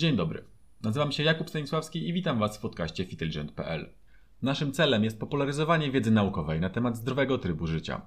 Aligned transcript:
Dzień 0.00 0.16
dobry. 0.16 0.44
Nazywam 0.82 1.12
się 1.12 1.22
Jakub 1.22 1.50
Stanisławski 1.50 2.08
i 2.08 2.12
witam 2.12 2.38
Was 2.38 2.58
w 2.58 2.60
podcaście 2.60 3.04
Fitelgent.pl. 3.04 3.90
Naszym 4.42 4.72
celem 4.72 5.04
jest 5.04 5.20
popularyzowanie 5.20 5.90
wiedzy 5.90 6.10
naukowej 6.10 6.60
na 6.60 6.70
temat 6.70 6.96
zdrowego 6.96 7.38
trybu 7.38 7.66
życia. 7.66 8.02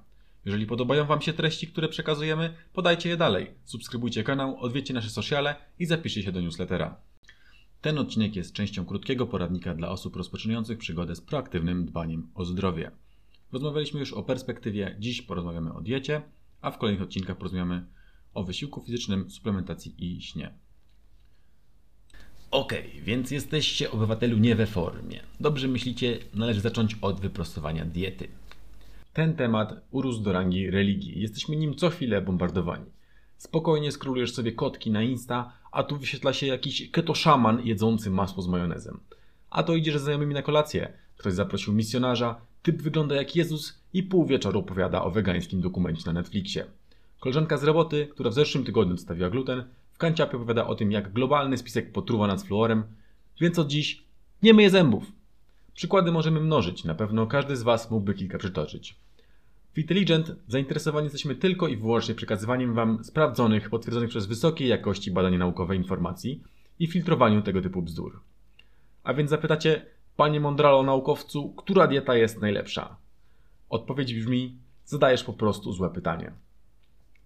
Jeżeli 0.45 0.65
podobają 0.65 1.05
Wam 1.05 1.21
się 1.21 1.33
treści, 1.33 1.67
które 1.67 1.89
przekazujemy, 1.89 2.53
podajcie 2.73 3.09
je 3.09 3.17
dalej. 3.17 3.51
Subskrybujcie 3.65 4.23
kanał, 4.23 4.59
odwiedźcie 4.59 4.93
nasze 4.93 5.09
sociale 5.09 5.55
i 5.79 5.85
zapiszcie 5.85 6.23
się 6.23 6.31
do 6.31 6.41
newslettera. 6.41 6.97
Ten 7.81 7.97
odcinek 7.97 8.35
jest 8.35 8.53
częścią 8.53 8.85
krótkiego 8.85 9.27
poradnika 9.27 9.75
dla 9.75 9.89
osób 9.89 10.15
rozpoczynających 10.15 10.77
przygodę 10.77 11.15
z 11.15 11.21
proaktywnym 11.21 11.85
dbaniem 11.85 12.27
o 12.35 12.45
zdrowie. 12.45 12.91
Rozmawialiśmy 13.51 13.99
już 13.99 14.13
o 14.13 14.23
perspektywie, 14.23 14.95
dziś 14.99 15.21
porozmawiamy 15.21 15.73
o 15.73 15.81
diecie, 15.81 16.21
a 16.61 16.71
w 16.71 16.77
kolejnych 16.77 17.03
odcinkach 17.03 17.37
porozmawiamy 17.37 17.85
o 18.33 18.43
wysiłku 18.43 18.81
fizycznym, 18.81 19.29
suplementacji 19.29 19.95
i 19.97 20.21
śnie. 20.21 20.62
Okay, 22.53 22.83
więc 23.01 23.31
jesteście 23.31 23.91
obywatelu 23.91 24.37
nie 24.37 24.55
we 24.55 24.65
formie. 24.65 25.19
Dobrze 25.39 25.67
myślicie, 25.67 26.19
należy 26.33 26.61
zacząć 26.61 26.97
od 27.01 27.21
wyprostowania 27.21 27.85
diety. 27.85 28.27
Ten 29.13 29.35
temat 29.35 29.73
urósł 29.91 30.21
do 30.21 30.33
rangi 30.33 30.71
religii. 30.71 31.21
Jesteśmy 31.21 31.55
nim 31.55 31.75
co 31.75 31.89
chwilę 31.89 32.21
bombardowani. 32.21 32.85
Spokojnie 33.37 33.91
skrólujesz 33.91 34.33
sobie 34.33 34.51
kotki 34.51 34.91
na 34.91 35.03
Insta, 35.03 35.53
a 35.71 35.83
tu 35.83 35.97
wyświetla 35.97 36.33
się 36.33 36.47
jakiś 36.47 36.91
keto 36.91 37.15
szaman 37.15 37.65
jedzący 37.65 38.09
masło 38.09 38.43
z 38.43 38.47
majonezem. 38.47 38.99
A 39.49 39.63
to 39.63 39.75
idziesz 39.75 39.97
z 39.97 40.01
znajomymi 40.01 40.33
na 40.33 40.41
kolację. 40.41 40.93
Ktoś 41.17 41.33
zaprosił 41.33 41.73
misjonarza, 41.73 42.41
typ 42.61 42.81
wygląda 42.81 43.15
jak 43.15 43.35
Jezus 43.35 43.83
i 43.93 44.03
pół 44.03 44.25
wieczoru 44.25 44.59
opowiada 44.59 45.03
o 45.03 45.11
wegańskim 45.11 45.61
dokumencie 45.61 46.03
na 46.05 46.13
Netflixie. 46.13 46.65
Koleżanka 47.19 47.57
z 47.57 47.63
roboty, 47.63 48.07
która 48.07 48.29
w 48.29 48.33
zeszłym 48.33 48.63
tygodniu 48.65 48.93
odstawiła 48.93 49.29
gluten, 49.29 49.63
w 49.93 49.97
kanciapie 49.97 50.37
opowiada 50.37 50.67
o 50.67 50.75
tym, 50.75 50.91
jak 50.91 51.13
globalny 51.13 51.57
spisek 51.57 51.91
potruwa 51.91 52.27
nas 52.27 52.43
fluorem, 52.43 52.83
więc 53.41 53.59
od 53.59 53.67
dziś 53.67 54.03
nie 54.43 54.53
myję 54.53 54.69
zębów. 54.69 55.11
Przykłady 55.73 56.11
możemy 56.11 56.39
mnożyć, 56.39 56.83
na 56.83 56.95
pewno 56.95 57.27
każdy 57.27 57.55
z 57.55 57.63
Was 57.63 57.91
mógłby 57.91 58.13
kilka 58.13 58.37
przytoczyć. 58.37 58.95
W 59.73 59.77
Intelligent 59.77 60.35
zainteresowani 60.47 61.05
jesteśmy 61.05 61.35
tylko 61.35 61.67
i 61.67 61.77
wyłącznie 61.77 62.15
przekazywaniem 62.15 62.73
Wam 62.73 63.03
sprawdzonych, 63.03 63.69
potwierdzonych 63.69 64.09
przez 64.09 64.25
wysokiej 64.25 64.67
jakości 64.67 65.11
badania 65.11 65.37
naukowe 65.37 65.75
informacji 65.75 66.43
i 66.79 66.87
filtrowaniu 66.87 67.41
tego 67.41 67.61
typu 67.61 67.81
bzdur. 67.81 68.19
A 69.03 69.13
więc 69.13 69.29
zapytacie, 69.29 69.85
Panie 70.15 70.39
Mondralo 70.39 70.83
naukowcu, 70.83 71.49
która 71.49 71.87
dieta 71.87 72.15
jest 72.15 72.41
najlepsza? 72.41 72.95
Odpowiedź 73.69 74.13
brzmi, 74.13 74.57
zadajesz 74.85 75.23
po 75.23 75.33
prostu 75.33 75.73
złe 75.73 75.89
pytanie. 75.89 76.31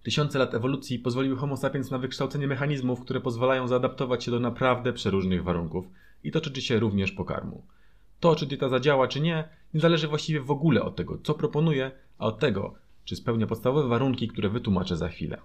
Tysiące 0.02 0.38
lat 0.38 0.54
ewolucji 0.54 0.98
pozwoliły 0.98 1.36
Homo 1.36 1.56
sapiens 1.56 1.90
na 1.90 1.98
wykształcenie 1.98 2.46
mechanizmów, 2.46 3.00
które 3.00 3.20
pozwalają 3.20 3.68
zaadaptować 3.68 4.24
się 4.24 4.30
do 4.30 4.40
naprawdę 4.40 4.92
przeróżnych 4.92 5.44
warunków 5.44 5.86
i 6.24 6.30
to 6.30 6.40
tyczy 6.40 6.62
się 6.62 6.78
również 6.78 7.12
pokarmu. 7.12 7.62
To, 8.20 8.36
czy 8.36 8.46
dieta 8.46 8.68
zadziała, 8.68 9.08
czy 9.08 9.20
nie, 9.20 9.48
nie 9.74 9.80
zależy 9.80 10.08
właściwie 10.08 10.40
w 10.40 10.50
ogóle 10.50 10.82
od 10.82 10.96
tego, 10.96 11.18
co 11.22 11.34
proponuję, 11.34 11.90
a 12.18 12.26
od 12.26 12.38
tego, 12.38 12.74
czy 13.04 13.16
spełnia 13.16 13.46
podstawowe 13.46 13.88
warunki, 13.88 14.28
które 14.28 14.48
wytłumaczę 14.48 14.96
za 14.96 15.08
chwilę. 15.08 15.40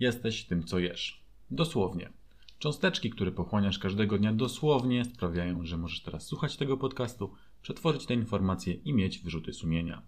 Jesteś 0.00 0.44
tym, 0.44 0.64
co 0.64 0.78
jesz. 0.78 1.22
Dosłownie. 1.50 2.10
Cząsteczki, 2.58 3.10
które 3.10 3.32
pochłaniasz 3.32 3.78
każdego 3.78 4.18
dnia, 4.18 4.32
dosłownie 4.32 5.04
sprawiają, 5.04 5.64
że 5.64 5.76
możesz 5.76 6.00
teraz 6.00 6.26
słuchać 6.26 6.56
tego 6.56 6.76
podcastu, 6.76 7.34
przetworzyć 7.62 8.06
te 8.06 8.14
informacje 8.14 8.74
i 8.74 8.92
mieć 8.92 9.18
wyrzuty 9.18 9.52
sumienia. 9.52 10.02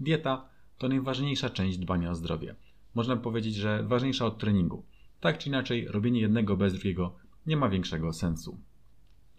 Dieta 0.00 0.48
to 0.82 0.88
najważniejsza 0.88 1.50
część 1.50 1.78
dbania 1.78 2.10
o 2.10 2.14
zdrowie. 2.14 2.54
Można 2.94 3.16
powiedzieć, 3.16 3.54
że 3.54 3.82
ważniejsza 3.82 4.26
od 4.26 4.38
treningu. 4.38 4.84
Tak 5.20 5.38
czy 5.38 5.48
inaczej, 5.48 5.88
robienie 5.88 6.20
jednego 6.20 6.56
bez 6.56 6.72
drugiego 6.72 7.14
nie 7.46 7.56
ma 7.56 7.68
większego 7.68 8.12
sensu. 8.12 8.58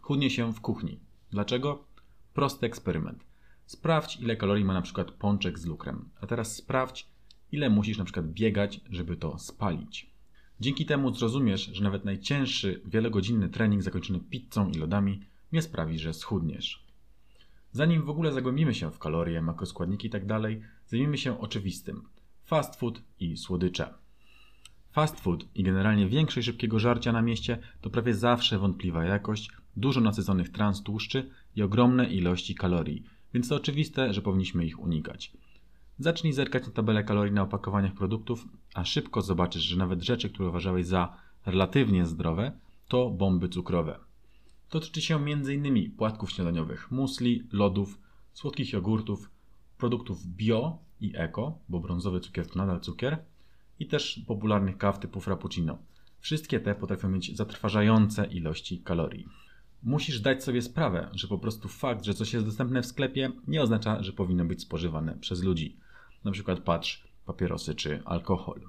Chudnie 0.01 0.29
się 0.29 0.53
w 0.53 0.61
kuchni. 0.61 0.99
Dlaczego? 1.31 1.83
Prosty 2.33 2.65
eksperyment. 2.65 3.25
Sprawdź, 3.65 4.19
ile 4.19 4.35
kalorii 4.35 4.65
ma 4.65 4.73
na 4.73 4.81
przykład 4.81 5.11
pączek 5.11 5.59
z 5.59 5.65
lukrem, 5.65 6.09
a 6.21 6.27
teraz 6.27 6.55
sprawdź, 6.55 7.07
ile 7.51 7.69
musisz 7.69 7.97
na 7.97 8.05
przykład 8.05 8.27
biegać, 8.27 8.81
żeby 8.89 9.15
to 9.15 9.39
spalić. 9.39 10.09
Dzięki 10.59 10.85
temu 10.85 11.13
zrozumiesz, 11.13 11.69
że 11.73 11.83
nawet 11.83 12.05
najcięższy, 12.05 12.81
wielogodzinny 12.85 13.49
trening 13.49 13.83
zakończony 13.83 14.19
pizzą 14.19 14.69
i 14.69 14.77
lodami 14.77 15.21
nie 15.51 15.61
sprawi, 15.61 15.99
że 15.99 16.13
schudniesz. 16.13 16.83
Zanim 17.71 18.03
w 18.03 18.09
ogóle 18.09 18.31
zagłębimy 18.31 18.73
się 18.73 18.91
w 18.91 18.99
kalorie, 18.99 19.41
makroskładniki 19.41 20.07
itd., 20.07 20.27
tak 20.27 20.72
zajmijmy 20.87 21.17
się 21.17 21.39
oczywistym. 21.39 22.03
Fast 22.43 22.75
food 22.75 23.01
i 23.19 23.37
słodycze. 23.37 23.93
Fast 24.91 25.19
food 25.19 25.45
i 25.55 25.63
generalnie 25.63 26.07
większość 26.07 26.45
szybkiego 26.45 26.79
żarcia 26.79 27.11
na 27.11 27.21
mieście 27.21 27.59
to 27.81 27.89
prawie 27.89 28.13
zawsze 28.13 28.59
wątpliwa 28.59 29.05
jakość, 29.05 29.49
dużo 29.77 30.01
nasyconych 30.01 30.49
trans 30.49 30.83
tłuszczy 30.83 31.29
i 31.55 31.61
ogromne 31.61 32.05
ilości 32.05 32.55
kalorii, 32.55 33.03
więc 33.33 33.49
to 33.49 33.55
oczywiste, 33.55 34.13
że 34.13 34.21
powinniśmy 34.21 34.65
ich 34.65 34.79
unikać. 34.79 35.33
Zacznij 35.99 36.33
zerkać 36.33 36.65
na 36.65 36.71
tabelę 36.71 37.03
kalorii 37.03 37.33
na 37.33 37.41
opakowaniach 37.41 37.93
produktów, 37.93 38.47
a 38.73 38.85
szybko 38.85 39.21
zobaczysz, 39.21 39.63
że 39.63 39.77
nawet 39.77 40.01
rzeczy, 40.01 40.29
które 40.29 40.49
uważałeś 40.49 40.85
za 40.85 41.17
relatywnie 41.45 42.05
zdrowe, 42.05 42.51
to 42.87 43.09
bomby 43.09 43.49
cukrowe. 43.49 43.99
To 44.69 44.79
tyczy 44.79 45.01
się 45.01 45.15
m.in. 45.15 45.91
płatków 45.91 46.31
śniadaniowych, 46.31 46.91
musli, 46.91 47.43
lodów, 47.51 47.99
słodkich 48.33 48.73
jogurtów, 48.73 49.29
produktów 49.83 50.25
bio 50.27 50.77
i 51.01 51.13
eko, 51.15 51.59
bo 51.69 51.79
brązowy 51.79 52.19
cukier 52.19 52.47
to 52.47 52.59
nadal 52.59 52.79
cukier, 52.79 53.17
i 53.79 53.87
też 53.87 54.21
popularnych 54.27 54.77
kaw 54.77 54.99
typu 54.99 55.21
frappuccino. 55.21 55.77
Wszystkie 56.19 56.59
te 56.59 56.75
potrafią 56.75 57.09
mieć 57.09 57.37
zatrważające 57.37 58.25
ilości 58.25 58.79
kalorii. 58.79 59.25
Musisz 59.83 60.19
dać 60.19 60.43
sobie 60.43 60.61
sprawę, 60.61 61.09
że 61.13 61.27
po 61.27 61.37
prostu 61.37 61.67
fakt, 61.67 62.05
że 62.05 62.13
coś 62.13 62.33
jest 62.33 62.45
dostępne 62.45 62.81
w 62.81 62.85
sklepie, 62.85 63.31
nie 63.47 63.61
oznacza, 63.61 64.03
że 64.03 64.13
powinno 64.13 64.45
być 64.45 64.61
spożywane 64.61 65.15
przez 65.15 65.43
ludzi. 65.43 65.77
Na 66.23 66.31
przykład 66.31 66.59
patrz 66.59 67.03
papierosy 67.25 67.75
czy 67.75 68.03
alkohol. 68.05 68.61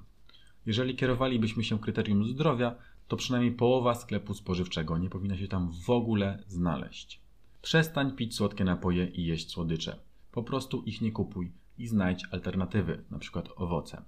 Jeżeli 0.65 0.95
kierowalibyśmy 0.95 1.63
się 1.63 1.79
kryterium 1.79 2.25
zdrowia, 2.27 2.75
to 3.07 3.17
przynajmniej 3.17 3.51
połowa 3.51 3.95
sklepu 3.95 4.33
spożywczego 4.33 4.97
nie 4.97 5.09
powinna 5.09 5.37
się 5.37 5.47
tam 5.47 5.71
w 5.85 5.89
ogóle 5.89 6.43
znaleźć. 6.47 7.19
Przestań 7.61 8.11
pić 8.11 8.35
słodkie 8.35 8.63
napoje 8.63 9.07
i 9.07 9.25
jeść 9.25 9.51
słodycze. 9.51 9.99
Po 10.35 10.43
prostu 10.43 10.83
ich 10.83 11.01
nie 11.01 11.11
kupuj 11.11 11.51
i 11.77 11.87
znajdź 11.87 12.23
alternatywy, 12.31 13.03
np. 13.11 13.43
owoce. 13.55 14.01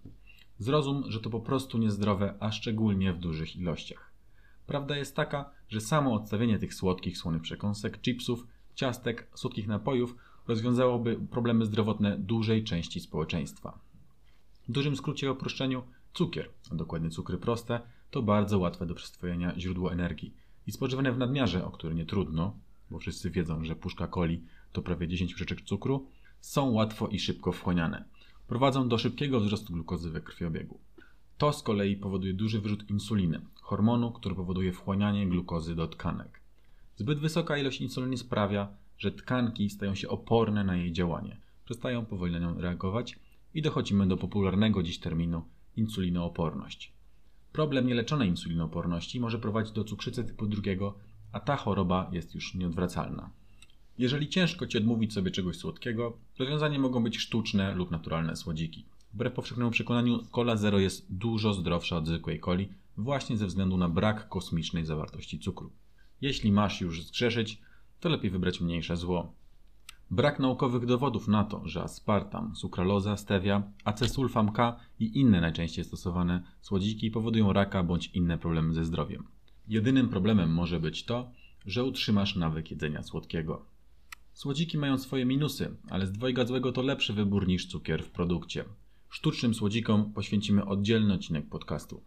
Zrozum, 0.60 1.04
że 1.08 1.20
to 1.20 1.30
po 1.30 1.40
prostu 1.40 1.78
niezdrowe, 1.78 2.36
a 2.40 2.52
szczególnie 2.52 3.14
w 3.14 3.20
dużych 3.20 3.56
ilościach. 3.56 4.12
Prawda 4.66 4.98
jest 4.98 5.16
taka, 5.16 5.50
że 5.70 5.82
samo 5.82 6.14
odstawienie 6.14 6.60
tych 6.60 6.74
słodkich, 6.74 7.18
słonych 7.18 7.42
przekąsek, 7.42 8.02
chipsów, 8.02 8.48
ciastek, 8.76 9.28
słodkich 9.36 9.68
napojów 9.68 10.16
rozwiązałoby 10.48 11.20
problemy 11.32 11.66
zdrowotne 11.66 12.18
dużej 12.18 12.64
części 12.64 13.00
społeczeństwa. 13.00 13.80
W 14.68 14.72
dużym 14.72 14.96
skrócie 14.96 15.30
o 15.30 15.34
uproszczeniu, 15.34 15.84
cukier, 16.14 16.50
a 16.72 16.76
dokładnie 16.76 17.10
cukry 17.10 17.38
proste, 17.38 17.80
to 18.12 18.22
bardzo 18.22 18.60
łatwe 18.60 18.86
do 18.86 18.96
przyswojenia 18.96 19.60
źródło 19.60 19.92
energii 19.92 20.34
i 20.68 20.72
spożywane 20.72 21.12
w 21.12 21.18
nadmiarze, 21.18 21.66
o 21.66 21.72
które 21.72 21.96
nie 21.96 22.06
trudno, 22.06 22.56
bo 22.92 23.00
wszyscy 23.00 23.32
wiedzą, 23.32 23.64
że 23.64 23.76
puszka 23.76 24.08
coli 24.08 24.44
to 24.72 24.82
prawie 24.82 25.08
10 25.08 25.34
łyżeczek 25.34 25.62
cukru, 25.62 26.08
są 26.42 26.72
łatwo 26.72 27.08
i 27.08 27.20
szybko 27.20 27.52
wchłaniane. 27.52 28.04
Prowadzą 28.48 28.90
do 28.90 28.98
szybkiego 28.98 29.40
wzrostu 29.40 29.74
glukozy 29.74 30.10
we 30.10 30.22
krwiobiegu. 30.22 30.80
To 31.38 31.54
z 31.54 31.64
kolei 31.64 31.98
powoduje 31.98 32.34
duży 32.34 32.62
wyrzut 32.62 32.90
insuliny, 32.90 33.42
hormonu, 33.62 34.12
który 34.12 34.36
powoduje 34.36 34.74
wchłanianie 34.74 35.28
glukozy 35.28 35.76
do 35.76 35.88
tkanek. 35.88 36.42
Zbyt 36.96 37.20
wysoka 37.20 37.58
ilość 37.58 37.82
insuliny 37.82 38.18
sprawia, 38.18 38.68
że 38.98 39.12
tkanki 39.12 39.70
stają 39.70 39.96
się 39.96 40.10
oporne 40.10 40.64
na 40.64 40.76
jej 40.76 40.92
działanie, 40.92 41.38
przestają 41.66 42.06
powoli 42.06 42.34
na 42.34 42.40
nią 42.40 42.62
reagować 42.62 43.20
i 43.54 43.62
dochodzimy 43.62 44.08
do 44.08 44.18
popularnego 44.18 44.84
dziś 44.84 45.00
terminu 45.00 45.44
insulinooporność. 45.76 46.94
Problem 47.52 47.88
nieleczonej 47.88 48.30
insulinooporności 48.30 49.20
może 49.20 49.40
prowadzić 49.40 49.74
do 49.74 49.84
cukrzycy 49.84 50.24
typu 50.24 50.48
drugiego, 50.48 50.96
a 51.32 51.40
ta 51.40 51.56
choroba 51.56 52.10
jest 52.12 52.36
już 52.36 52.56
nieodwracalna. 52.56 53.30
Jeżeli 53.98 54.30
ciężko 54.30 54.68
Ci 54.68 54.78
odmówić 54.78 55.14
sobie 55.14 55.32
czegoś 55.32 55.58
słodkiego, 55.58 56.18
rozwiązaniem 56.40 56.82
mogą 56.82 57.04
być 57.04 57.18
sztuczne 57.18 57.76
lub 57.76 57.92
naturalne 57.92 58.36
słodziki. 58.36 58.86
Wbrew 59.14 59.34
powszechnemu 59.34 59.72
przekonaniu, 59.72 60.20
cola 60.32 60.56
zero 60.56 60.80
jest 60.80 61.06
dużo 61.10 61.54
zdrowsza 61.54 61.98
od 61.98 62.08
zwykłej 62.08 62.40
coli, 62.40 62.70
właśnie 62.98 63.38
ze 63.38 63.48
względu 63.48 63.78
na 63.78 63.90
brak 63.90 64.30
kosmicznej 64.30 64.86
zawartości 64.86 65.40
cukru. 65.40 65.72
Jeśli 66.22 66.52
masz 66.52 66.82
już 66.82 67.04
zgrzeszyć, 67.04 67.62
to 68.00 68.10
lepiej 68.10 68.32
wybrać 68.32 68.62
mniejsze 68.62 68.98
zło. 68.98 69.34
Brak 70.12 70.40
naukowych 70.40 70.86
dowodów 70.86 71.28
na 71.28 71.44
to, 71.44 71.62
że 71.68 71.84
aspartam, 71.84 72.56
sukraloza, 72.56 73.18
stevia, 73.18 73.64
acesulfam 73.84 74.52
K 74.52 74.80
i 75.00 75.20
inne 75.20 75.42
najczęściej 75.42 75.86
stosowane 75.86 76.44
słodziki 76.62 77.12
powodują 77.12 77.54
raka 77.54 77.84
bądź 77.84 78.08
inne 78.08 78.38
problemy 78.38 78.74
ze 78.74 78.86
zdrowiem. 78.86 79.24
Jedynym 79.68 80.10
problemem 80.10 80.54
może 80.54 80.80
być 80.80 81.06
to, 81.06 81.32
że 81.66 81.84
utrzymasz 81.84 82.36
nawyk 82.36 82.72
jedzenia 82.72 83.04
słodkiego. 83.04 83.77
Słodziki 84.38 84.78
mają 84.78 84.98
swoje 84.98 85.26
minusy, 85.26 85.76
ale 85.90 86.08
z 86.08 86.12
dwojga 86.12 86.46
złego 86.46 86.72
to 86.72 86.82
lepszy 86.82 87.14
wybór 87.14 87.48
niż 87.48 87.68
cukier 87.68 88.04
w 88.04 88.12
produkcie. 88.12 88.66
Sztucznym 89.10 89.54
słodzikom 89.54 90.14
poświęcimy 90.14 90.66
oddzielny 90.66 91.14
odcinek 91.14 91.50
podcastu. 91.50 92.04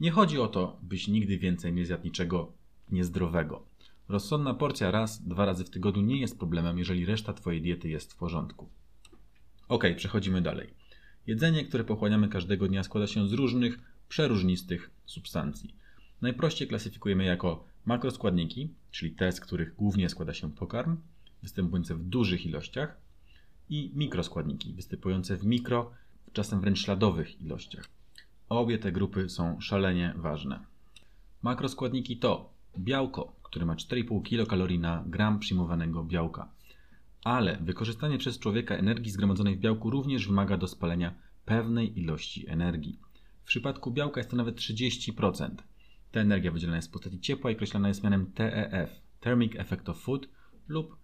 Nie 0.00 0.10
chodzi 0.10 0.38
o 0.38 0.48
to, 0.48 0.78
byś 0.82 1.08
nigdy 1.08 1.38
więcej 1.38 1.72
nie 1.72 1.86
zjadł 1.86 2.04
niczego 2.04 2.52
niezdrowego. 2.90 3.66
Rozsądna 4.08 4.54
porcja 4.54 4.90
raz, 4.90 5.28
dwa 5.28 5.44
razy 5.44 5.64
w 5.64 5.70
tygodniu 5.70 6.02
nie 6.02 6.20
jest 6.20 6.38
problemem, 6.38 6.78
jeżeli 6.78 7.06
reszta 7.06 7.32
Twojej 7.32 7.62
diety 7.62 7.88
jest 7.88 8.12
w 8.12 8.16
porządku. 8.16 8.68
Ok, 9.68 9.84
przechodzimy 9.96 10.42
dalej. 10.42 10.74
Jedzenie, 11.26 11.64
które 11.64 11.84
pochłaniamy 11.84 12.28
każdego 12.28 12.68
dnia, 12.68 12.82
składa 12.82 13.06
się 13.06 13.28
z 13.28 13.32
różnych, 13.32 13.78
przeróżnistych 14.08 14.90
substancji. 15.06 15.74
Najprościej 16.20 16.68
klasyfikujemy 16.68 17.24
jako 17.24 17.64
makroskładniki, 17.84 18.74
czyli 18.90 19.12
te, 19.12 19.32
z 19.32 19.40
których 19.40 19.74
głównie 19.74 20.08
składa 20.08 20.34
się 20.34 20.52
pokarm, 20.52 20.96
występujące 21.44 21.94
w 21.94 22.04
dużych 22.04 22.46
ilościach, 22.46 23.04
i 23.68 23.92
mikroskładniki, 23.94 24.72
występujące 24.72 25.36
w 25.36 25.44
mikro, 25.44 25.90
czasem 26.32 26.60
wręcz 26.60 26.78
śladowych 26.78 27.40
ilościach. 27.40 27.88
Obie 28.48 28.78
te 28.78 28.92
grupy 28.92 29.28
są 29.28 29.60
szalenie 29.60 30.14
ważne. 30.16 30.60
Makroskładniki 31.42 32.16
to 32.16 32.52
białko, 32.78 33.36
które 33.42 33.66
ma 33.66 33.74
4,5 33.74 34.22
kilokalorii 34.22 34.78
na 34.78 35.04
gram 35.06 35.38
przyjmowanego 35.38 36.04
białka. 36.04 36.48
Ale 37.24 37.58
wykorzystanie 37.60 38.18
przez 38.18 38.38
człowieka 38.38 38.74
energii 38.74 39.12
zgromadzonej 39.12 39.56
w 39.56 39.60
białku 39.60 39.90
również 39.90 40.26
wymaga 40.26 40.56
do 40.56 40.68
spalenia 40.68 41.14
pewnej 41.44 41.98
ilości 42.00 42.48
energii. 42.48 42.98
W 43.44 43.46
przypadku 43.46 43.90
białka 43.90 44.20
jest 44.20 44.30
to 44.30 44.36
nawet 44.36 44.56
30%. 44.56 45.48
Ta 46.12 46.20
energia 46.20 46.52
wydzielana 46.52 46.76
jest 46.76 46.88
w 46.88 46.92
postaci 46.92 47.20
ciepła 47.20 47.50
i 47.50 47.54
określana 47.54 47.88
jest 47.88 48.04
mianem 48.04 48.26
TEF, 48.26 48.90
Thermic 49.20 49.56
Effect 49.56 49.88
of 49.88 49.98
Food 49.98 50.28
lub 50.68 51.03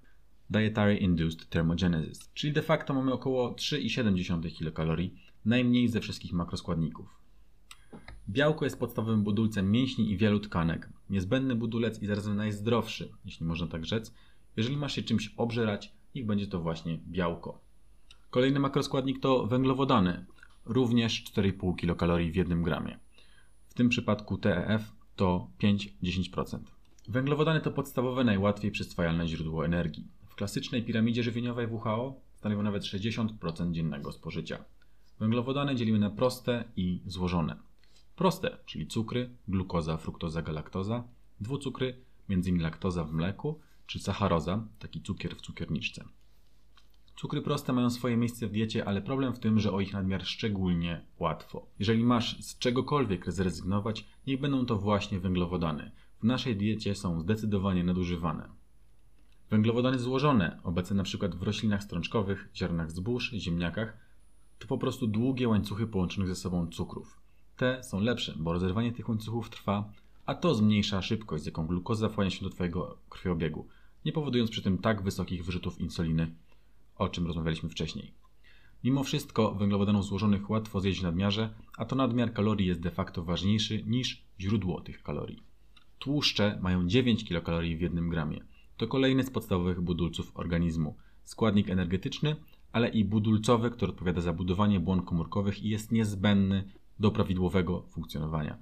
Dietary 0.50 0.96
Induced 0.96 1.48
Thermogenesis, 1.48 2.30
czyli 2.34 2.52
de 2.52 2.62
facto 2.62 2.94
mamy 2.94 3.12
około 3.12 3.52
3,7 3.52 4.52
kilokalorii, 4.52 5.14
najmniej 5.44 5.88
ze 5.88 6.00
wszystkich 6.00 6.32
makroskładników. 6.32 7.20
Białko 8.28 8.64
jest 8.64 8.78
podstawowym 8.78 9.22
budulcem 9.22 9.70
mięśni 9.70 10.10
i 10.10 10.16
wielu 10.16 10.40
tkanek. 10.40 10.88
Niezbędny 11.10 11.54
budulec 11.54 12.02
i 12.02 12.06
zarazem 12.06 12.36
najzdrowszy, 12.36 13.12
jeśli 13.24 13.46
można 13.46 13.66
tak 13.66 13.86
rzec. 13.86 14.14
Jeżeli 14.56 14.76
masz 14.76 14.94
się 14.94 15.02
czymś 15.02 15.34
obżerać, 15.36 15.92
niech 16.14 16.26
będzie 16.26 16.46
to 16.46 16.60
właśnie 16.60 16.98
białko. 17.08 17.60
Kolejny 18.30 18.60
makroskładnik 18.60 19.20
to 19.20 19.46
węglowodany, 19.46 20.26
również 20.64 21.24
4,5 21.24 21.76
kilokalorii 21.76 22.32
w 22.32 22.36
jednym 22.36 22.62
gramie. 22.62 22.98
W 23.68 23.74
tym 23.74 23.88
przypadku 23.88 24.38
TEF 24.38 24.92
to 25.16 25.50
5-10%. 25.62 26.58
Węglowodany 27.08 27.60
to 27.60 27.70
podstawowe, 27.70 28.24
najłatwiej 28.24 28.70
przyswajalne 28.70 29.28
źródło 29.28 29.64
energii. 29.64 30.19
Klasycznej 30.40 30.82
piramidzie 30.82 31.22
żywieniowej 31.22 31.66
WHO 31.66 32.20
stanowią 32.34 32.62
nawet 32.62 32.82
60% 32.82 33.72
dziennego 33.72 34.12
spożycia. 34.12 34.64
Węglowodany 35.18 35.74
dzielimy 35.74 35.98
na 35.98 36.10
proste 36.10 36.64
i 36.76 37.00
złożone. 37.06 37.56
Proste, 38.16 38.58
czyli 38.66 38.86
cukry, 38.86 39.30
glukoza, 39.48 39.96
fruktoza, 39.96 40.42
galaktoza, 40.42 41.04
dwucukry, 41.40 41.96
m.in. 42.28 42.62
laktoza 42.62 43.04
w 43.04 43.12
mleku, 43.12 43.60
czy 43.86 43.98
sacharoza, 43.98 44.66
taki 44.78 45.02
cukier 45.02 45.36
w 45.36 45.40
cukierniczce. 45.40 46.04
Cukry 47.16 47.42
proste 47.42 47.72
mają 47.72 47.90
swoje 47.90 48.16
miejsce 48.16 48.46
w 48.46 48.52
diecie, 48.52 48.84
ale 48.84 49.02
problem 49.02 49.34
w 49.34 49.38
tym, 49.38 49.58
że 49.60 49.72
o 49.72 49.80
ich 49.80 49.92
nadmiar 49.92 50.24
szczególnie 50.24 51.06
łatwo. 51.18 51.66
Jeżeli 51.78 52.04
masz 52.04 52.44
z 52.44 52.58
czegokolwiek 52.58 53.32
zrezygnować, 53.32 54.06
niech 54.26 54.40
będą 54.40 54.66
to 54.66 54.76
właśnie 54.76 55.20
węglowodany. 55.20 55.90
W 56.20 56.24
naszej 56.24 56.56
diecie 56.56 56.94
są 56.94 57.20
zdecydowanie 57.20 57.84
nadużywane. 57.84 58.59
Węglowodany 59.50 59.98
złożone, 59.98 60.60
obecne 60.64 60.94
np. 60.94 61.28
w 61.28 61.42
roślinach 61.42 61.82
strączkowych, 61.82 62.48
ziarnach 62.54 62.90
zbóż, 62.90 63.30
ziemniakach, 63.30 63.96
to 64.58 64.66
po 64.66 64.78
prostu 64.78 65.06
długie 65.06 65.48
łańcuchy 65.48 65.86
połączonych 65.86 66.28
ze 66.28 66.36
sobą 66.36 66.66
cukrów. 66.66 67.20
Te 67.56 67.84
są 67.84 68.00
lepsze, 68.00 68.34
bo 68.38 68.52
rozerwanie 68.52 68.92
tych 68.92 69.08
łańcuchów 69.08 69.50
trwa, 69.50 69.92
a 70.26 70.34
to 70.34 70.54
zmniejsza 70.54 71.02
szybkość, 71.02 71.42
z 71.42 71.46
jaką 71.46 71.66
glukoza 71.66 72.08
wchłania 72.08 72.30
się 72.30 72.44
do 72.44 72.50
Twojego 72.50 72.98
krwiobiegu, 73.08 73.66
nie 74.04 74.12
powodując 74.12 74.50
przy 74.50 74.62
tym 74.62 74.78
tak 74.78 75.02
wysokich 75.02 75.44
wyrzutów 75.44 75.80
insuliny, 75.80 76.34
o 76.96 77.08
czym 77.08 77.26
rozmawialiśmy 77.26 77.68
wcześniej. 77.68 78.14
Mimo 78.84 79.04
wszystko 79.04 79.54
węglowodanów 79.54 80.04
złożonych 80.04 80.50
łatwo 80.50 80.80
zjeść 80.80 81.00
w 81.00 81.02
nadmiarze, 81.02 81.50
a 81.76 81.84
to 81.84 81.96
nadmiar 81.96 82.32
kalorii 82.32 82.66
jest 82.66 82.80
de 82.80 82.90
facto 82.90 83.24
ważniejszy 83.24 83.82
niż 83.86 84.22
źródło 84.40 84.80
tych 84.80 85.02
kalorii. 85.02 85.42
Tłuszcze 85.98 86.58
mają 86.62 86.88
9 86.88 87.24
kilokalorii 87.24 87.76
w 87.76 87.80
jednym 87.80 88.08
gramie. 88.08 88.49
To 88.80 88.86
kolejny 88.86 89.24
z 89.24 89.30
podstawowych 89.30 89.80
budulców 89.80 90.36
organizmu. 90.36 90.96
Składnik 91.24 91.70
energetyczny, 91.70 92.36
ale 92.72 92.88
i 92.88 93.04
budulcowy, 93.04 93.70
który 93.70 93.92
odpowiada 93.92 94.20
za 94.20 94.32
budowanie 94.32 94.80
błon 94.80 95.02
komórkowych 95.02 95.62
i 95.62 95.68
jest 95.68 95.92
niezbędny 95.92 96.64
do 97.00 97.10
prawidłowego 97.10 97.82
funkcjonowania. 97.82 98.58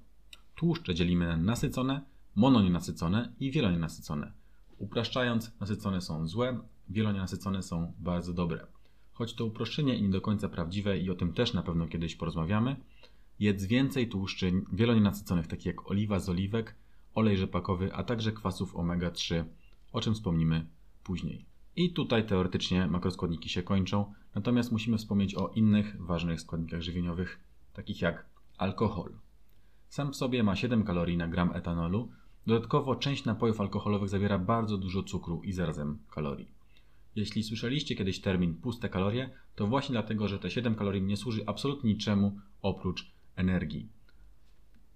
Tłuszcze 0.54 0.94
dzielimy 0.94 1.26
na 1.26 1.36
nasycone, 1.36 2.00
mononienasycone 2.34 3.32
i 3.40 3.50
wielonienasycone. 3.50 4.32
Upraszczając, 4.78 5.60
nasycone 5.60 6.00
są 6.00 6.26
złe, 6.26 6.58
wielonienasycone 6.88 7.62
są 7.62 7.92
bardzo 7.98 8.32
dobre. 8.32 8.66
Choć 9.12 9.34
to 9.34 9.44
uproszczenie 9.44 9.96
i 9.96 10.02
nie 10.02 10.10
do 10.10 10.20
końca 10.20 10.48
prawdziwe 10.48 10.98
i 10.98 11.10
o 11.10 11.14
tym 11.14 11.32
też 11.32 11.52
na 11.52 11.62
pewno 11.62 11.86
kiedyś 11.86 12.16
porozmawiamy, 12.16 12.76
jedz 13.40 13.64
więcej 13.64 14.08
tłuszczy 14.08 14.52
wielonienasyconych, 14.72 15.46
takich 15.46 15.66
jak 15.66 15.90
oliwa 15.90 16.20
z 16.20 16.28
oliwek, 16.28 16.74
olej 17.14 17.36
rzepakowy, 17.36 17.94
a 17.94 18.02
także 18.02 18.32
kwasów 18.32 18.74
omega-3, 18.74 19.44
o 19.92 20.00
czym 20.00 20.14
wspomnimy 20.14 20.66
później. 21.04 21.44
I 21.76 21.92
tutaj 21.92 22.26
teoretycznie 22.26 22.86
makroskładniki 22.86 23.48
się 23.48 23.62
kończą, 23.62 24.14
natomiast 24.34 24.72
musimy 24.72 24.98
wspomnieć 24.98 25.34
o 25.34 25.48
innych 25.48 25.96
ważnych 26.06 26.40
składnikach 26.40 26.80
żywieniowych, 26.80 27.40
takich 27.72 28.00
jak 28.00 28.26
alkohol. 28.58 29.12
Sam 29.88 30.12
w 30.12 30.16
sobie 30.16 30.42
ma 30.42 30.56
7 30.56 30.84
kalorii 30.84 31.16
na 31.16 31.28
gram 31.28 31.56
etanolu, 31.56 32.08
dodatkowo 32.46 32.96
część 32.96 33.24
napojów 33.24 33.60
alkoholowych 33.60 34.08
zawiera 34.08 34.38
bardzo 34.38 34.78
dużo 34.78 35.02
cukru 35.02 35.42
i 35.42 35.52
zarazem 35.52 35.98
kalorii. 36.10 36.48
Jeśli 37.16 37.42
słyszeliście 37.42 37.94
kiedyś 37.94 38.20
termin 38.20 38.54
puste 38.54 38.88
kalorie, 38.88 39.30
to 39.54 39.66
właśnie 39.66 39.92
dlatego, 39.92 40.28
że 40.28 40.38
te 40.38 40.50
7 40.50 40.74
kalorii 40.74 41.02
nie 41.02 41.16
służy 41.16 41.42
absolutnie 41.46 41.90
niczemu 41.90 42.38
oprócz 42.62 43.10
energii. 43.36 43.88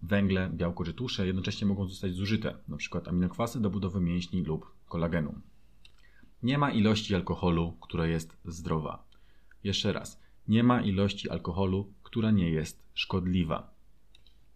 Węgle, 0.02 0.50
białko 0.54 0.84
czy 0.84 0.94
tłuszcze 0.94 1.26
jednocześnie 1.26 1.66
mogą 1.66 1.88
zostać 1.88 2.14
zużyte, 2.14 2.54
np. 2.68 3.00
aminokwasy 3.06 3.60
do 3.60 3.70
budowy 3.70 4.00
mięśni 4.00 4.42
lub 4.42 4.74
kolagenu. 4.88 5.34
Nie 6.42 6.58
ma 6.58 6.70
ilości 6.70 7.14
alkoholu, 7.14 7.76
która 7.80 8.06
jest 8.06 8.36
zdrowa. 8.44 9.04
Jeszcze 9.64 9.92
raz, 9.92 10.20
nie 10.48 10.64
ma 10.64 10.80
ilości 10.80 11.30
alkoholu, 11.30 11.92
która 12.02 12.30
nie 12.30 12.50
jest 12.50 12.82
szkodliwa. 12.94 13.74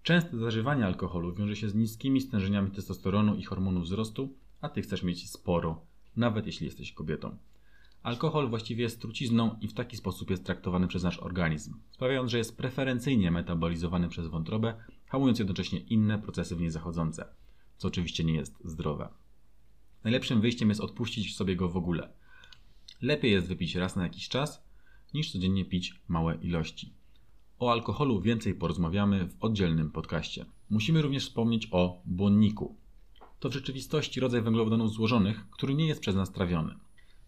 Częste 0.02 0.38
zażywanie 0.38 0.87
alkoholu 0.87 1.35
wiąże 1.35 1.56
się 1.56 1.68
z 1.68 1.75
niskimi 1.75 2.21
stężeniami 2.21 2.71
testosteronu 2.71 3.35
i 3.35 3.44
hormonu 3.44 3.80
wzrostu, 3.80 4.28
a 4.61 4.68
ty 4.68 4.82
chcesz 4.82 5.02
mieć 5.02 5.30
sporo, 5.30 5.80
nawet 6.16 6.47
jeśli 6.47 6.66
jesteś 6.66 6.92
kobietą. 6.92 7.37
Alkohol 8.02 8.49
właściwie 8.49 8.82
jest 8.82 9.00
trucizną 9.00 9.59
i 9.61 9.68
w 9.68 9.75
taki 9.75 9.97
sposób 9.97 10.30
jest 10.30 10.44
traktowany 10.44 10.88
przez 10.88 11.02
nasz 11.02 11.18
organizm, 11.18 11.75
sprawiając, 11.90 12.30
że 12.30 12.38
jest 12.38 12.56
preferencyjnie 12.56 13.30
metabolizowany 13.30 14.09
przez 14.09 14.26
wątrobę, 14.26 14.75
hamując 15.06 15.38
jednocześnie 15.38 15.78
inne 15.78 16.18
procesy 16.18 16.56
w 16.56 16.60
niej 16.60 16.70
zachodzące, 16.70 17.28
co 17.76 17.88
oczywiście 17.88 18.25
nie 18.25 18.34
jest 18.34 18.58
zdrowe. 18.64 19.08
Najlepszym 20.04 20.40
wyjściem 20.40 20.68
jest 20.68 20.80
odpuścić 20.80 21.36
sobie 21.36 21.56
go 21.56 21.68
w 21.68 21.76
ogóle. 21.76 22.12
Lepiej 23.02 23.32
jest 23.32 23.48
wypić 23.48 23.75
raz 23.75 23.96
na 23.96 24.02
jakiś 24.02 24.28
czas, 24.28 24.66
niż 25.14 25.32
codziennie 25.32 25.64
pić 25.64 26.00
małe 26.08 26.34
ilości. 26.34 26.92
O 27.58 27.72
alkoholu 27.72 28.20
więcej 28.20 28.54
porozmawiamy 28.54 29.28
w 29.28 29.36
oddzielnym 29.40 29.90
podcaście. 29.90 30.46
Musimy 30.70 31.02
również 31.02 31.26
wspomnieć 31.26 31.68
o 31.70 32.02
błonniku. 32.04 32.76
To 33.40 33.48
w 33.48 33.52
rzeczywistości 33.52 34.20
rodzaj 34.20 34.42
węglowodanów 34.42 34.92
złożonych, 34.92 35.50
który 35.50 35.75
nie 35.75 35.86
jest 35.86 36.00
przez 36.00 36.16
nas 36.16 36.32
trawiony. 36.32 36.75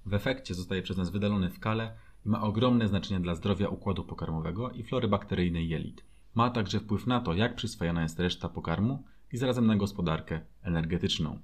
W 0.06 0.14
efekcie 0.14 0.54
zostaje 0.54 0.82
przez 0.82 0.96
nas 0.96 1.10
wydalony 1.10 1.50
w 1.50 1.60
kale 1.60 1.96
i 2.26 2.28
ma 2.28 2.42
ogromne 2.42 2.88
znaczenie 2.88 3.20
dla 3.20 3.34
zdrowia 3.34 3.68
układu 3.68 4.04
pokarmowego 4.04 4.70
i 4.70 4.82
flory 4.82 5.08
bakteryjnej 5.08 5.68
jelit. 5.68 6.07
Ma 6.34 6.50
także 6.50 6.80
wpływ 6.80 7.06
na 7.06 7.20
to, 7.20 7.34
jak 7.34 7.56
przyswajana 7.56 8.02
jest 8.02 8.20
reszta 8.20 8.48
pokarmu 8.48 9.04
i 9.32 9.36
zarazem 9.36 9.66
na 9.66 9.76
gospodarkę 9.76 10.40
energetyczną. 10.62 11.38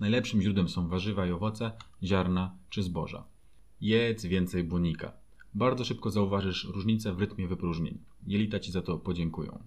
Najlepszym 0.00 0.42
źródłem 0.42 0.68
są 0.68 0.88
warzywa 0.88 1.26
i 1.26 1.30
owoce, 1.30 1.72
ziarna 2.02 2.56
czy 2.70 2.82
zboża. 2.82 3.24
Jedz 3.80 4.26
więcej 4.26 4.64
błonnika. 4.64 5.12
Bardzo 5.54 5.84
szybko 5.84 6.10
zauważysz 6.10 6.64
różnicę 6.64 7.12
w 7.12 7.18
rytmie 7.18 7.48
wypróżnień. 7.48 7.98
Jelita 8.26 8.60
Ci 8.60 8.72
za 8.72 8.82
to 8.82 8.98
podziękują. 8.98 9.58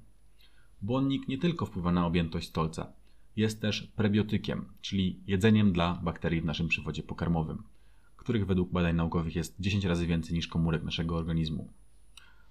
Błonnik 0.81 1.27
nie 1.27 1.37
tylko 1.37 1.65
wpływa 1.65 1.91
na 1.91 2.05
objętość 2.05 2.49
stolca, 2.49 2.93
jest 3.35 3.61
też 3.61 3.81
prebiotykiem, 3.81 4.65
czyli 4.81 5.19
jedzeniem 5.27 5.73
dla 5.73 5.99
bakterii 6.03 6.41
w 6.41 6.45
naszym 6.45 6.67
przewodzie 6.67 7.03
pokarmowym, 7.03 7.63
których 8.17 8.45
według 8.45 8.71
badań 8.71 8.95
naukowych 8.95 9.35
jest 9.35 9.55
10 9.59 9.85
razy 9.85 10.07
więcej 10.07 10.35
niż 10.35 10.47
komórek 10.47 10.83
naszego 10.83 11.15
organizmu. 11.15 11.73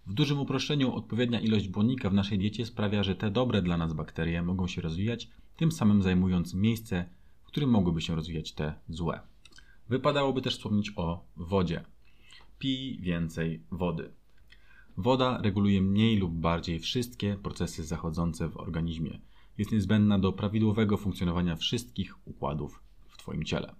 W 0.06 0.14
dużym 0.14 0.40
uproszczeniu 0.40 0.94
odpowiednia 0.94 1.40
ilość 1.40 1.68
błonnika 1.68 2.10
w 2.10 2.14
naszej 2.14 2.38
diecie 2.38 2.66
sprawia, 2.66 3.02
że 3.02 3.14
te 3.14 3.30
dobre 3.30 3.62
dla 3.62 3.76
nas 3.76 3.92
bakterie 3.92 4.42
mogą 4.42 4.66
się 4.66 4.80
rozwijać, 4.80 5.28
tym 5.56 5.72
samym 5.72 6.02
zajmując 6.02 6.54
miejsce, 6.54 7.08
w 7.42 7.46
którym 7.46 7.70
mogłyby 7.70 8.00
się 8.00 8.16
rozwijać 8.16 8.52
te 8.52 8.74
złe. 8.88 9.20
Wypadałoby 9.88 10.42
też 10.42 10.56
wspomnieć 10.56 10.92
o 10.96 11.24
wodzie. 11.36 11.84
Pij 12.58 12.98
więcej 13.00 13.62
wody. 13.70 14.10
Woda 14.96 15.42
reguluje 15.42 15.82
mniej 15.82 16.16
lub 16.16 16.32
bardziej 16.32 16.80
wszystkie 16.80 17.36
procesy 17.42 17.84
zachodzące 17.84 18.48
w 18.48 18.56
organizmie. 18.56 19.18
Jest 19.58 19.72
niezbędna 19.72 20.18
do 20.18 20.32
prawidłowego 20.32 20.96
funkcjonowania 20.96 21.56
wszystkich 21.56 22.26
układów 22.26 22.82
w 23.08 23.16
Twoim 23.16 23.44
ciele. 23.44 23.74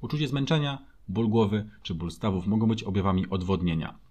Uczucie 0.00 0.28
zmęczenia, 0.28 0.86
ból 1.08 1.28
głowy 1.28 1.70
czy 1.82 1.94
ból 1.94 2.10
stawów 2.10 2.46
mogą 2.46 2.68
być 2.68 2.82
objawami 2.82 3.28
odwodnienia. 3.28 4.07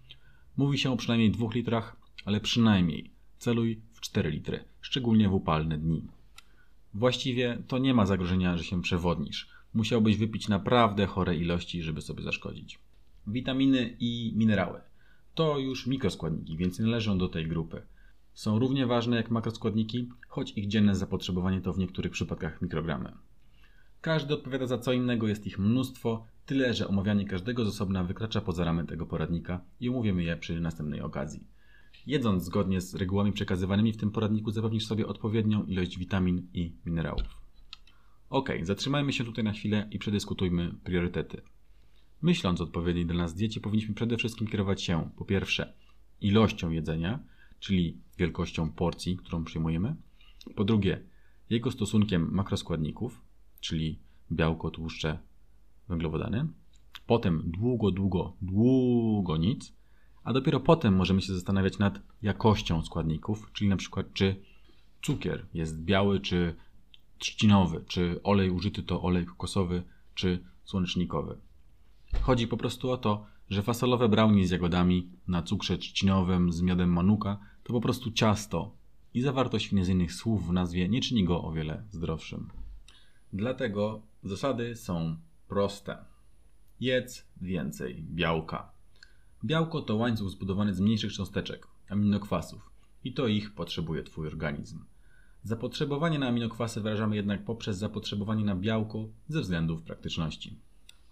Mówi 0.57 0.77
się 0.77 0.91
o 0.91 0.97
przynajmniej 0.97 1.31
2 1.31 1.47
litrach, 1.55 1.95
ale 2.25 2.39
przynajmniej 2.39 3.11
celuj 3.37 3.81
w 3.93 4.01
4 4.01 4.31
litry, 4.31 4.63
szczególnie 4.81 5.29
w 5.29 5.33
upalne 5.33 5.77
dni. 5.77 6.07
Właściwie 6.93 7.63
to 7.67 7.77
nie 7.77 7.93
ma 7.93 8.05
zagrożenia, 8.05 8.57
że 8.57 8.63
się 8.63 8.81
przewodnisz. 8.81 9.49
Musiałbyś 9.73 10.17
wypić 10.17 10.47
naprawdę 10.47 11.05
chore 11.05 11.35
ilości, 11.35 11.81
żeby 11.81 12.01
sobie 12.01 12.23
zaszkodzić. 12.23 12.79
Witaminy 13.27 13.97
i 13.99 14.33
minerały 14.35 14.81
to 15.37 15.59
już 15.59 15.87
mikroskładniki, 15.87 16.57
więc 16.57 16.79
nie 16.79 16.85
należą 16.85 17.17
do 17.17 17.29
tej 17.29 17.47
grupy. 17.47 17.81
Są 18.33 18.59
równie 18.59 18.87
ważne 18.87 19.17
jak 19.17 19.31
makroskładniki, 19.31 20.09
choć 20.27 20.51
ich 20.51 20.67
dzienne 20.67 20.95
zapotrzebowanie 20.95 21.61
to 21.61 21.73
w 21.73 21.79
niektórych 21.79 22.11
przypadkach 22.11 22.61
mikrogramy. 22.61 23.11
Każdy 24.01 24.33
odpowiada 24.33 24.65
za 24.67 24.77
co 24.77 24.93
innego, 24.93 25.27
jest 25.27 25.47
ich 25.47 25.59
mnóstwo, 25.59 26.25
tyle 26.47 26.73
że 26.73 26.87
omawianie 26.87 27.25
każdego 27.25 27.65
z 27.65 27.67
osobna 27.67 28.03
wykracza 28.03 28.41
poza 28.41 28.65
ramy 28.65 28.85
tego 28.85 29.05
poradnika 29.05 29.61
i 29.79 29.89
omówimy 29.89 30.23
je 30.23 30.37
przy 30.37 30.59
następnej 30.59 31.01
okazji. 31.01 31.43
Jedząc 32.05 32.43
zgodnie 32.43 32.81
z 32.81 32.95
regułami 32.95 33.31
przekazywanymi 33.31 33.93
w 33.93 33.97
tym 33.97 34.11
poradniku 34.11 34.51
zapewnisz 34.51 34.85
sobie 34.85 35.07
odpowiednią 35.07 35.63
ilość 35.63 35.97
witamin 35.97 36.47
i 36.53 36.73
minerałów. 36.85 37.23
Ok, 38.29 38.49
zatrzymajmy 38.61 39.13
się 39.13 39.23
tutaj 39.23 39.43
na 39.43 39.51
chwilę 39.51 39.87
i 39.91 39.99
przedyskutujmy 39.99 40.73
priorytety. 40.83 41.41
Myśląc 42.21 42.61
o 42.61 42.63
odpowiedniej 42.63 43.05
dla 43.05 43.15
nas 43.15 43.35
diecie, 43.35 43.59
powinniśmy 43.59 43.95
przede 43.95 44.17
wszystkim 44.17 44.47
kierować 44.47 44.83
się 44.83 45.09
po 45.17 45.25
pierwsze 45.25 45.73
ilością 46.21 46.69
jedzenia, 46.71 47.19
czyli 47.59 47.97
wielkością 48.17 48.71
porcji, 48.71 49.17
którą 49.17 49.43
przyjmujemy, 49.43 49.95
po 50.55 50.63
drugie 50.63 51.03
jego 51.49 51.71
stosunkiem 51.71 52.29
makroskładników, 52.31 53.21
czyli 53.59 53.99
białko, 54.31 54.71
tłuszcze, 54.71 55.19
węglowodany, 55.89 56.47
potem 57.07 57.43
długo, 57.45 57.91
długo, 57.91 58.33
długo 58.41 59.37
nic, 59.37 59.73
a 60.23 60.33
dopiero 60.33 60.59
potem 60.59 60.95
możemy 60.95 61.21
się 61.21 61.33
zastanawiać 61.33 61.77
nad 61.77 61.99
jakością 62.21 62.81
składników, 62.81 63.49
czyli 63.53 63.69
na 63.69 63.77
przykład 63.77 64.13
czy 64.13 64.35
cukier 65.01 65.45
jest 65.53 65.83
biały 65.83 66.19
czy 66.19 66.55
trzcinowy, 67.17 67.83
czy 67.87 68.19
olej 68.23 68.49
użyty 68.49 68.83
to 68.83 69.01
olej 69.01 69.25
kokosowy 69.25 69.83
czy 70.15 70.43
słonecznikowy. 70.63 71.37
Chodzi 72.21 72.47
po 72.47 72.57
prostu 72.57 72.91
o 72.91 72.97
to, 72.97 73.25
że 73.49 73.63
fasolowe 73.63 74.09
brownie 74.09 74.47
z 74.47 74.51
jagodami 74.51 75.09
na 75.27 75.41
cukrze 75.41 75.77
trzcinowym 75.77 76.51
z 76.51 76.61
miodem 76.61 76.93
manuka 76.93 77.39
to 77.63 77.73
po 77.73 77.81
prostu 77.81 78.11
ciasto 78.11 78.75
i 79.13 79.21
zawartość 79.21 79.67
finezyjnych 79.67 80.13
słów 80.13 80.47
w 80.47 80.53
nazwie 80.53 80.89
nie 80.89 81.01
czyni 81.01 81.23
go 81.23 81.43
o 81.43 81.51
wiele 81.51 81.83
zdrowszym. 81.89 82.49
Dlatego 83.33 84.01
zasady 84.23 84.75
są 84.75 85.17
proste. 85.47 85.97
Jedz 86.79 87.25
więcej 87.41 88.03
białka. 88.09 88.71
Białko 89.45 89.81
to 89.81 89.95
łańcuch 89.95 90.29
zbudowany 90.29 90.73
z 90.73 90.79
mniejszych 90.79 91.13
cząsteczek, 91.13 91.67
aminokwasów 91.89 92.71
i 93.03 93.13
to 93.13 93.27
ich 93.27 93.53
potrzebuje 93.53 94.03
Twój 94.03 94.27
organizm. 94.27 94.85
Zapotrzebowanie 95.43 96.19
na 96.19 96.27
aminokwasy 96.27 96.81
wyrażamy 96.81 97.15
jednak 97.15 97.45
poprzez 97.45 97.77
zapotrzebowanie 97.77 98.45
na 98.45 98.55
białko 98.55 99.05
ze 99.27 99.41
względów 99.41 99.81
praktyczności. 99.81 100.59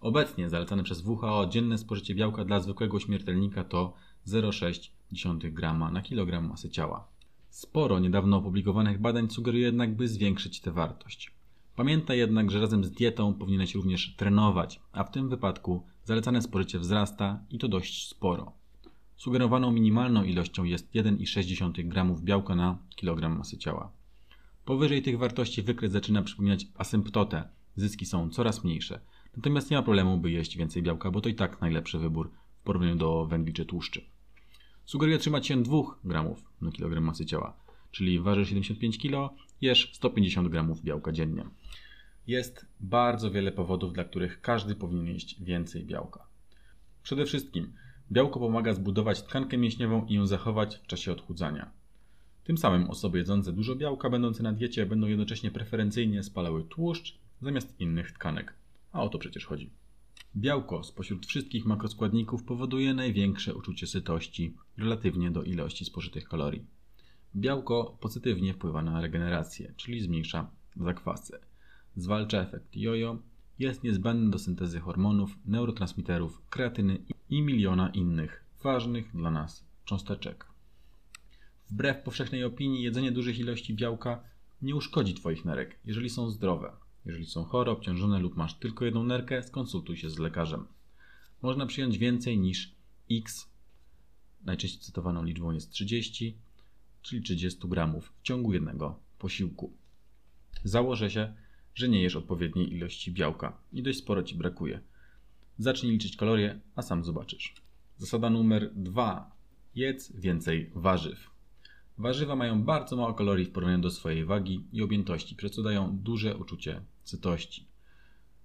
Obecnie 0.01 0.49
zalecane 0.49 0.83
przez 0.83 1.05
WHO 1.05 1.47
dzienne 1.49 1.77
spożycie 1.77 2.15
białka 2.15 2.45
dla 2.45 2.59
zwykłego 2.59 2.99
śmiertelnika 2.99 3.63
to 3.63 3.93
0,6 4.27 5.51
g 5.53 5.73
na 5.91 6.01
kilogram 6.01 6.47
masy 6.47 6.69
ciała. 6.69 7.07
Sporo 7.49 7.99
niedawno 7.99 8.37
opublikowanych 8.37 9.01
badań 9.01 9.29
sugeruje 9.29 9.63
jednak, 9.63 9.95
by 9.95 10.07
zwiększyć 10.07 10.61
tę 10.61 10.71
wartość. 10.71 11.34
Pamiętaj 11.75 12.17
jednak, 12.17 12.51
że 12.51 12.61
razem 12.61 12.83
z 12.83 12.91
dietą 12.91 13.33
powinieneś 13.33 13.75
również 13.75 14.15
trenować, 14.15 14.79
a 14.91 15.03
w 15.03 15.11
tym 15.11 15.29
wypadku 15.29 15.85
zalecane 16.03 16.41
spożycie 16.41 16.79
wzrasta 16.79 17.39
i 17.49 17.57
to 17.57 17.67
dość 17.67 18.07
sporo. 18.07 18.51
Sugerowaną 19.15 19.71
minimalną 19.71 20.23
ilością 20.23 20.63
jest 20.63 20.91
1,6 20.93 21.87
g 21.87 22.15
białka 22.23 22.55
na 22.55 22.77
kilogram 22.95 23.37
masy 23.37 23.57
ciała. 23.57 23.91
Powyżej 24.65 25.01
tych 25.01 25.17
wartości 25.17 25.61
wykres 25.61 25.91
zaczyna 25.91 26.21
przypominać 26.21 26.67
asymptotę, 26.75 27.49
zyski 27.75 28.05
są 28.05 28.29
coraz 28.29 28.63
mniejsze. 28.63 28.99
Natomiast 29.37 29.71
nie 29.71 29.77
ma 29.77 29.83
problemu, 29.83 30.17
by 30.17 30.31
jeść 30.31 30.57
więcej 30.57 30.83
białka, 30.83 31.11
bo 31.11 31.21
to 31.21 31.29
i 31.29 31.35
tak 31.35 31.61
najlepszy 31.61 31.99
wybór 31.99 32.31
w 32.61 32.63
porównaniu 32.63 32.95
do 32.95 33.25
węgli 33.25 33.53
czy 33.53 33.65
tłuszczy. 33.65 34.01
Sugeruję 34.85 35.17
trzymać 35.17 35.47
się 35.47 35.63
2 35.63 35.77
gramów 36.03 36.43
na 36.61 36.71
kilogram 36.71 37.03
masy 37.03 37.25
ciała, 37.25 37.57
czyli 37.91 38.19
ważysz 38.19 38.49
75 38.49 38.97
kg, 38.97 39.35
jesz 39.61 39.91
150 39.93 40.47
gramów 40.47 40.81
białka 40.81 41.11
dziennie. 41.11 41.45
Jest 42.27 42.65
bardzo 42.79 43.31
wiele 43.31 43.51
powodów, 43.51 43.93
dla 43.93 44.03
których 44.03 44.41
każdy 44.41 44.75
powinien 44.75 45.07
jeść 45.07 45.43
więcej 45.43 45.83
białka. 45.83 46.27
Przede 47.03 47.25
wszystkim 47.25 47.73
białko 48.11 48.39
pomaga 48.39 48.73
zbudować 48.73 49.23
tkankę 49.23 49.57
mięśniową 49.57 50.05
i 50.05 50.13
ją 50.13 50.27
zachować 50.27 50.75
w 50.75 50.87
czasie 50.87 51.11
odchudzania. 51.11 51.71
Tym 52.43 52.57
samym 52.57 52.89
osoby 52.89 53.17
jedzące 53.17 53.53
dużo 53.53 53.75
białka, 53.75 54.09
będące 54.09 54.43
na 54.43 54.53
diecie, 54.53 54.85
będą 54.85 55.07
jednocześnie 55.07 55.51
preferencyjnie 55.51 56.23
spalały 56.23 56.63
tłuszcz 56.63 57.17
zamiast 57.41 57.79
innych 57.79 58.11
tkanek. 58.11 58.53
A 58.91 59.03
o 59.03 59.09
to 59.09 59.19
przecież 59.19 59.45
chodzi. 59.45 59.69
Białko 60.35 60.83
spośród 60.83 61.25
wszystkich 61.25 61.65
makroskładników 61.65 62.43
powoduje 62.43 62.93
największe 62.93 63.55
uczucie 63.55 63.87
sytości 63.87 64.55
relatywnie 64.77 65.31
do 65.31 65.43
ilości 65.43 65.85
spożytych 65.85 66.29
kalorii. 66.29 66.65
Białko 67.35 67.97
pozytywnie 67.99 68.53
wpływa 68.53 68.81
na 68.81 69.01
regenerację, 69.01 69.73
czyli 69.77 70.01
zmniejsza 70.01 70.51
zakwasy. 70.75 71.39
Zwalcza 71.95 72.41
efekt 72.41 72.75
jojo, 72.75 73.17
jest 73.59 73.83
niezbędny 73.83 74.31
do 74.31 74.39
syntezy 74.39 74.79
hormonów, 74.79 75.37
neurotransmiterów, 75.45 76.41
kreatyny 76.49 76.97
i 77.29 77.41
miliona 77.41 77.89
innych 77.89 78.45
ważnych 78.63 79.11
dla 79.15 79.31
nas 79.31 79.65
cząsteczek. 79.85 80.45
Wbrew 81.69 82.03
powszechnej 82.03 82.43
opinii, 82.43 82.83
jedzenie 82.83 83.11
dużych 83.11 83.39
ilości 83.39 83.73
białka 83.73 84.23
nie 84.61 84.75
uszkodzi 84.75 85.13
Twoich 85.13 85.45
nerek, 85.45 85.79
jeżeli 85.85 86.09
są 86.09 86.29
zdrowe. 86.29 86.71
Jeżeli 87.05 87.25
są 87.25 87.43
chore, 87.43 87.71
obciążone 87.71 88.19
lub 88.19 88.35
masz 88.35 88.53
tylko 88.53 88.85
jedną 88.85 89.03
nerkę, 89.03 89.43
skonsultuj 89.43 89.97
się 89.97 90.09
z 90.09 90.19
lekarzem. 90.19 90.67
Można 91.41 91.65
przyjąć 91.65 91.97
więcej 91.97 92.37
niż 92.37 92.75
X, 93.11 93.49
najczęściej 94.45 94.81
cytowaną 94.81 95.23
liczbą 95.23 95.51
jest 95.51 95.69
30, 95.69 96.37
czyli 97.01 97.21
30 97.21 97.67
gramów 97.67 98.13
w 98.19 98.21
ciągu 98.21 98.53
jednego 98.53 98.99
posiłku. 99.19 99.73
Założę 100.63 101.11
się, 101.11 101.33
że 101.75 101.89
nie 101.89 102.01
jesz 102.01 102.15
odpowiedniej 102.15 102.73
ilości 102.73 103.11
białka 103.11 103.57
i 103.73 103.83
dość 103.83 103.99
sporo 103.99 104.23
ci 104.23 104.35
brakuje. 104.35 104.79
Zacznij 105.57 105.91
liczyć 105.91 106.17
kalorie, 106.17 106.59
a 106.75 106.81
sam 106.81 107.03
zobaczysz. 107.03 107.53
Zasada 107.97 108.29
numer 108.29 108.71
2. 108.75 109.31
Jedz 109.75 110.11
więcej 110.15 110.71
warzyw. 110.75 111.29
Warzywa 111.97 112.35
mają 112.35 112.63
bardzo 112.63 112.95
mało 112.95 113.13
kalorii 113.13 113.45
w 113.45 113.51
porównaniu 113.51 113.81
do 113.81 113.91
swojej 113.91 114.25
wagi 114.25 114.63
i 114.73 114.81
objętości, 114.81 115.35
przez 115.35 115.51
co 115.51 115.63
dają 115.63 115.97
duże 115.97 116.37
uczucie 116.37 116.81
sytości. 117.03 117.65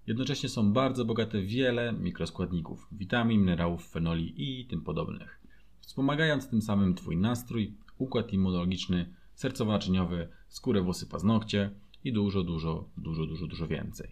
Jednocześnie 0.06 0.48
są 0.48 0.72
bardzo 0.72 1.04
bogate 1.04 1.40
w 1.40 1.46
wiele 1.46 1.92
mikroskładników, 1.92 2.88
witamin, 2.92 3.40
minerałów, 3.40 3.88
fenoli 3.88 4.34
i 4.36 4.66
tym 4.66 4.82
podobnych, 4.82 5.40
wspomagając 5.80 6.48
tym 6.48 6.62
samym 6.62 6.94
Twój 6.94 7.16
nastrój, 7.16 7.74
układ 7.98 8.32
immunologiczny, 8.32 9.14
sercowo-naczyniowy, 9.36 10.28
skórę, 10.48 10.82
włosy, 10.82 11.06
paznokcie 11.06 11.70
i 12.04 12.12
dużo, 12.12 12.42
dużo, 12.42 12.88
dużo, 12.96 13.26
dużo, 13.26 13.46
dużo 13.46 13.66
więcej. 13.68 14.08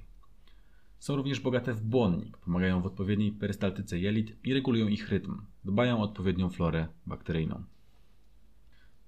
Są 0.99 1.17
również 1.17 1.41
bogate 1.41 1.75
w 1.75 1.83
błonnik, 1.83 2.37
pomagają 2.37 2.83
w 2.83 2.87
odpowiedniej 2.87 3.33
perystaltyce 3.33 3.99
jelit 3.99 4.37
i 4.45 4.55
regulują 4.55 4.89
ich 4.89 5.09
rytm, 5.09 5.41
dbają 5.65 5.99
o 5.99 6.03
odpowiednią 6.03 6.51
florę 6.51 6.89
bakteryjną. 7.07 7.65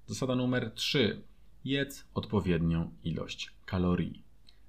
Zasada 0.06 0.34
numer 0.34 0.72
3. 0.74 1.22
Jedz 1.64 2.04
odpowiednią 2.14 2.90
ilość 3.04 3.52
kalorii. 3.64 4.22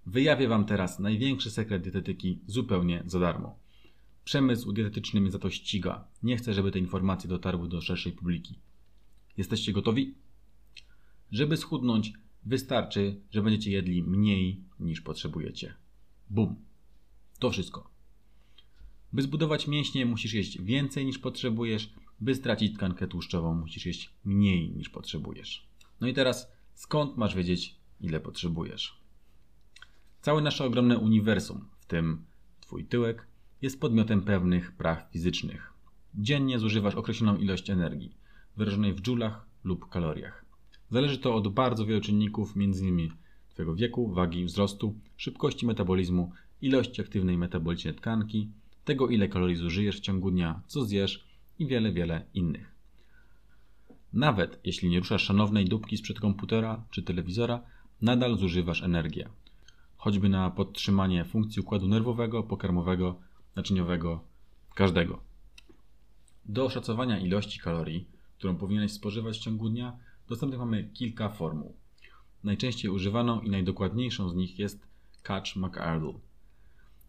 Wyjawię 0.06 0.48
Wam 0.48 0.66
teraz 0.66 1.00
największy 1.00 1.52
sekret 1.52 1.84
dietetyki 1.84 2.40
zupełnie 2.48 3.04
za 3.06 3.20
darmo. 3.20 3.60
Przemysł 4.24 4.72
dietetyczny 4.72 5.22
mnie 5.22 5.32
za 5.32 5.40
to 5.40 5.50
ściga. 5.50 6.08
Nie 6.24 6.38
chcę, 6.38 6.54
żeby 6.54 6.72
te 6.72 6.80
informacje 6.80 7.30
dotarły 7.30 7.70
do 7.70 7.82
szerszej 7.82 8.12
publiki. 8.12 8.60
Jesteście 9.38 9.74
gotowi? 9.74 10.16
Żeby 11.32 11.58
schudnąć, 11.58 12.14
wystarczy, 12.46 13.22
że 13.32 13.42
będziecie 13.42 13.72
jedli 13.72 14.04
mniej 14.04 14.64
niż 14.80 15.02
potrzebujecie. 15.02 15.74
Bum. 16.30 16.56
To 17.40 17.50
wszystko. 17.50 17.90
By 19.14 19.22
zbudować 19.22 19.68
mięśnie, 19.68 20.06
musisz 20.06 20.34
jeść 20.34 20.62
więcej 20.62 21.06
niż 21.06 21.20
potrzebujesz. 21.20 21.94
By 22.20 22.36
stracić 22.36 22.76
tkankę 22.76 23.08
tłuszczową, 23.08 23.56
musisz 23.56 23.86
jeść 23.86 24.14
mniej 24.26 24.72
niż 24.72 24.90
potrzebujesz. 24.90 25.68
No 26.02 26.08
i 26.08 26.14
teraz, 26.14 26.52
skąd 26.74 27.18
masz 27.18 27.36
wiedzieć, 27.36 27.76
ile 28.02 28.20
potrzebujesz? 28.20 29.02
Całe 30.22 30.42
nasze 30.42 30.66
ogromne 30.66 30.98
uniwersum, 30.98 31.66
w 31.80 31.86
tym 31.86 32.26
Twój 32.62 32.86
tyłek, 32.86 33.28
jest 33.62 33.80
podmiotem 33.80 34.22
pewnych 34.22 34.72
praw 34.72 35.10
fizycznych. 35.12 35.74
Dziennie 36.16 36.60
zużywasz 36.60 36.96
określoną 36.96 37.38
ilość 37.38 37.70
energii. 37.70 38.16
wyrażonej 38.58 38.94
w 38.94 39.02
dżulach 39.02 39.46
lub 39.64 39.90
kaloriach. 39.90 40.41
Zależy 40.92 41.18
to 41.18 41.36
od 41.36 41.48
bardzo 41.48 41.86
wielu 41.86 42.02
czynników, 42.02 42.54
m.in. 42.56 43.10
Twojego 43.50 43.76
wieku, 43.76 44.14
wagi, 44.14 44.46
wzrostu, 44.46 44.96
szybkości 45.18 45.66
metabolizmu, 45.66 46.32
ilości 46.62 47.02
aktywnej 47.02 47.38
metabolicznej 47.38 47.96
tkanki, 47.96 48.50
tego 48.86 49.10
ile 49.10 49.28
kalorii 49.28 49.56
zużyjesz 49.56 49.98
w 49.98 50.02
ciągu 50.02 50.32
dnia, 50.32 50.62
co 50.68 50.86
zjesz 50.86 51.26
i 51.60 51.68
wiele, 51.68 51.92
wiele 51.92 52.26
innych. 52.34 52.76
Nawet 54.14 54.60
jeśli 54.64 54.90
nie 54.90 55.00
ruszasz 55.00 55.24
szanownej 55.24 55.66
dupki 55.66 55.98
sprzed 55.98 56.20
komputera 56.20 56.84
czy 56.90 57.04
telewizora, 57.04 57.62
nadal 58.02 58.38
zużywasz 58.38 58.84
energię. 58.84 59.30
Choćby 59.98 60.30
na 60.30 60.50
podtrzymanie 60.50 61.26
funkcji 61.26 61.60
układu 61.62 61.88
nerwowego, 61.88 62.44
pokarmowego, 62.44 63.20
naczyniowego, 63.56 64.24
każdego. 64.76 65.20
Do 66.46 66.66
oszacowania 66.66 67.20
ilości 67.20 67.60
kalorii, 67.60 68.08
którą 68.38 68.56
powinieneś 68.56 68.92
spożywać 68.92 69.38
w 69.38 69.42
ciągu 69.42 69.70
dnia, 69.70 69.98
dostępnych 70.32 70.60
mamy 70.60 70.90
kilka 70.94 71.30
formuł. 71.30 71.76
Najczęściej 72.44 72.92
używaną 72.92 73.42
i 73.42 73.50
najdokładniejszą 73.50 74.30
z 74.30 74.36
nich 74.36 74.60
jest 74.60 74.88
Catch 75.24 75.56
McArdle. 75.56 76.14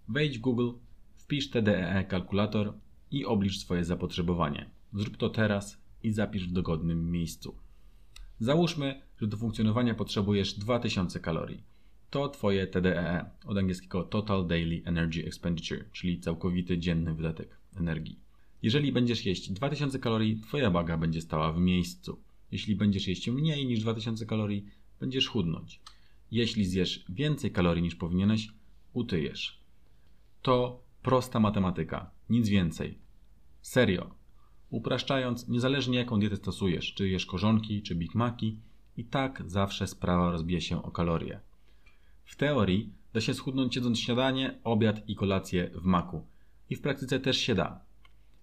Wejdź 0.08 0.38
w 0.38 0.40
Google, 0.40 0.70
wpisz 1.16 1.50
TDEE 1.50 2.04
kalkulator 2.04 2.74
i 3.10 3.24
oblicz 3.24 3.58
swoje 3.58 3.84
zapotrzebowanie. 3.84 4.70
Zrób 4.92 5.16
to 5.16 5.28
teraz 5.28 5.82
i 6.02 6.10
zapisz 6.10 6.48
w 6.48 6.52
dogodnym 6.52 7.10
miejscu. 7.10 7.54
Załóżmy, 8.40 9.00
że 9.20 9.26
do 9.26 9.36
funkcjonowania 9.36 9.94
potrzebujesz 9.94 10.54
2000 10.54 11.20
kalorii. 11.20 11.62
To 12.10 12.28
Twoje 12.28 12.66
TDEE, 12.66 13.30
od 13.46 13.58
angielskiego 13.58 14.04
Total 14.04 14.46
Daily 14.46 14.82
Energy 14.84 15.26
Expenditure, 15.26 15.84
czyli 15.92 16.20
całkowity 16.20 16.78
dzienny 16.78 17.14
wydatek 17.14 17.56
energii. 17.76 18.18
Jeżeli 18.62 18.92
będziesz 18.92 19.26
jeść 19.26 19.50
2000 19.50 19.98
kalorii, 19.98 20.40
Twoja 20.40 20.70
waga 20.70 20.98
będzie 20.98 21.20
stała 21.20 21.52
w 21.52 21.60
miejscu. 21.60 22.18
Jeśli 22.52 22.76
będziesz 22.76 23.08
jeść 23.08 23.28
mniej 23.28 23.66
niż 23.66 23.80
2000 23.80 24.26
kalorii, 24.26 24.66
będziesz 25.00 25.28
chudnąć. 25.28 25.80
Jeśli 26.30 26.64
zjesz 26.64 27.04
więcej 27.08 27.50
kalorii 27.50 27.82
niż 27.82 27.94
powinieneś, 27.94 28.48
utyjesz. 28.92 29.60
To 30.42 30.82
prosta 31.02 31.40
matematyka, 31.40 32.10
nic 32.30 32.48
więcej. 32.48 32.98
Serio. 33.62 34.14
Upraszczając, 34.70 35.48
niezależnie 35.48 35.98
jaką 35.98 36.20
dietę 36.20 36.36
stosujesz, 36.36 36.94
czy 36.94 37.08
jesz 37.08 37.26
korzonki, 37.26 37.82
czy 37.82 37.94
Big 37.94 38.14
Maci, 38.14 38.58
i 38.96 39.04
tak 39.04 39.42
zawsze 39.46 39.86
sprawa 39.86 40.30
rozbije 40.30 40.60
się 40.60 40.82
o 40.82 40.90
kalorie. 40.90 41.40
W 42.24 42.36
teorii 42.36 42.92
da 43.12 43.20
się 43.20 43.34
schudnąć 43.34 43.76
jedząc 43.76 44.00
śniadanie, 44.00 44.58
obiad 44.64 45.08
i 45.08 45.16
kolację 45.16 45.70
w 45.74 45.84
maku. 45.84 46.26
I 46.70 46.76
w 46.76 46.80
praktyce 46.80 47.20
też 47.20 47.36
się 47.36 47.54
da. 47.54 47.84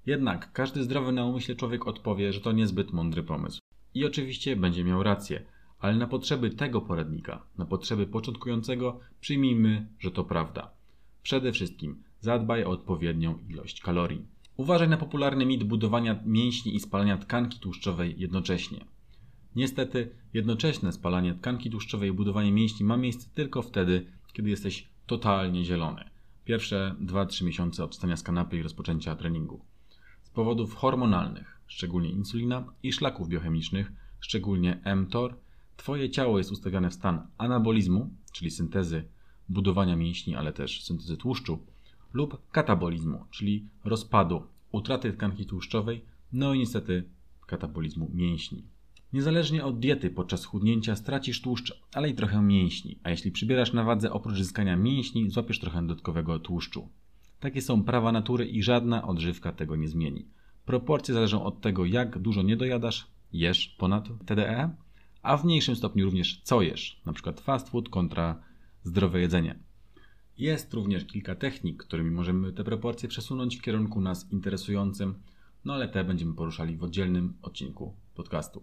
Jednak 0.05 0.51
każdy 0.51 0.83
zdrowy 0.83 1.11
na 1.11 1.25
umyśle 1.25 1.55
człowiek 1.55 1.87
odpowie, 1.87 2.33
że 2.33 2.41
to 2.41 2.51
niezbyt 2.51 2.93
mądry 2.93 3.23
pomysł. 3.23 3.59
I 3.93 4.05
oczywiście 4.05 4.55
będzie 4.55 4.83
miał 4.83 5.03
rację, 5.03 5.45
ale 5.79 5.95
na 5.95 6.07
potrzeby 6.07 6.49
tego 6.49 6.81
poradnika, 6.81 7.43
na 7.57 7.65
potrzeby 7.65 8.07
początkującego, 8.07 8.99
przyjmijmy, 9.21 9.87
że 9.99 10.11
to 10.11 10.23
prawda. 10.23 10.71
Przede 11.23 11.51
wszystkim 11.51 12.03
zadbaj 12.19 12.63
o 12.63 12.69
odpowiednią 12.69 13.39
ilość 13.49 13.81
kalorii. 13.81 14.25
Uważaj 14.57 14.89
na 14.89 14.97
popularny 14.97 15.45
mit 15.45 15.63
budowania 15.63 16.19
mięśni 16.25 16.75
i 16.75 16.79
spalania 16.79 17.17
tkanki 17.17 17.59
tłuszczowej 17.59 18.15
jednocześnie. 18.17 18.85
Niestety, 19.55 20.09
jednoczesne 20.33 20.91
spalanie 20.91 21.33
tkanki 21.33 21.69
tłuszczowej 21.69 22.09
i 22.09 22.13
budowanie 22.13 22.51
mięśni 22.51 22.85
ma 22.85 22.97
miejsce 22.97 23.29
tylko 23.33 23.61
wtedy, 23.61 24.05
kiedy 24.33 24.49
jesteś 24.49 24.87
totalnie 25.05 25.65
zielony. 25.65 26.09
Pierwsze 26.45 26.95
2-3 27.01 27.45
miesiące 27.45 27.83
od 27.83 27.91
wstania 27.91 28.17
z 28.17 28.23
kanapy 28.23 28.57
i 28.57 28.63
rozpoczęcia 28.63 29.15
treningu. 29.15 29.61
Z 30.23 30.29
powodów 30.29 30.75
hormonalnych, 30.75 31.58
szczególnie 31.69 32.09
insulina 32.09 32.73
i 32.83 32.93
szlaków 32.93 33.29
biochemicznych, 33.29 33.91
szczególnie 34.19 34.81
mTOR, 34.95 35.35
Twoje 35.79 36.09
ciało 36.09 36.37
jest 36.37 36.51
ustawione 36.51 36.89
w 36.89 36.93
stan 36.93 37.27
anabolizmu, 37.37 38.09
czyli 38.31 38.51
syntezy 38.51 39.03
budowania 39.49 39.95
mięśni, 39.95 40.35
ale 40.35 40.53
też 40.53 40.83
syntezy 40.83 41.17
tłuszczu, 41.17 41.59
lub 42.13 42.37
katabolizmu, 42.51 43.25
czyli 43.31 43.65
rozpadu, 43.85 44.43
utraty 44.71 45.13
tkanki 45.13 45.45
tłuszczowej, 45.45 46.01
no 46.33 46.53
i 46.53 46.59
niestety 46.59 47.03
katabolizmu 47.47 48.11
mięśni. 48.13 48.63
Niezależnie 49.13 49.65
od 49.65 49.79
diety 49.79 50.09
podczas 50.09 50.45
chudnięcia 50.45 50.95
stracisz 50.95 51.41
tłuszcz, 51.41 51.81
ale 51.93 52.09
i 52.09 52.13
trochę 52.13 52.41
mięśni, 52.41 52.99
a 53.03 53.09
jeśli 53.09 53.31
przybierasz 53.31 53.73
na 53.73 53.83
wadze 53.83 54.11
oprócz 54.11 54.37
zyskania 54.37 54.75
mięśni, 54.75 55.29
złapiesz 55.29 55.59
trochę 55.59 55.81
dodatkowego 55.81 56.39
tłuszczu. 56.39 56.89
Takie 57.39 57.61
są 57.61 57.83
prawa 57.83 58.11
natury 58.11 58.45
i 58.45 58.63
żadna 58.63 59.07
odżywka 59.07 59.51
tego 59.51 59.75
nie 59.75 59.87
zmieni. 59.87 60.25
Proporcje 60.69 61.13
zależą 61.13 61.43
od 61.43 61.61
tego, 61.61 61.85
jak 61.85 62.19
dużo 62.19 62.41
nie 62.41 62.57
dojadasz, 62.57 63.07
jesz 63.33 63.67
ponad 63.67 64.09
TDE, 64.25 64.69
a 65.21 65.37
w 65.37 65.45
mniejszym 65.45 65.75
stopniu 65.75 66.05
również 66.05 66.41
co 66.43 66.61
jesz, 66.61 67.01
np. 67.05 67.33
fast 67.33 67.69
food 67.69 67.89
kontra 67.89 68.41
zdrowe 68.83 69.19
jedzenie. 69.19 69.59
Jest 70.37 70.73
również 70.73 71.05
kilka 71.05 71.35
technik, 71.35 71.83
którymi 71.83 72.11
możemy 72.11 72.53
te 72.53 72.63
proporcje 72.63 73.09
przesunąć 73.09 73.57
w 73.57 73.61
kierunku 73.61 74.01
nas 74.01 74.31
interesującym, 74.31 75.15
no 75.65 75.73
ale 75.73 75.87
te 75.87 76.03
będziemy 76.03 76.33
poruszali 76.33 76.77
w 76.77 76.83
oddzielnym 76.83 77.33
odcinku 77.41 77.93
podcastu. 78.15 78.61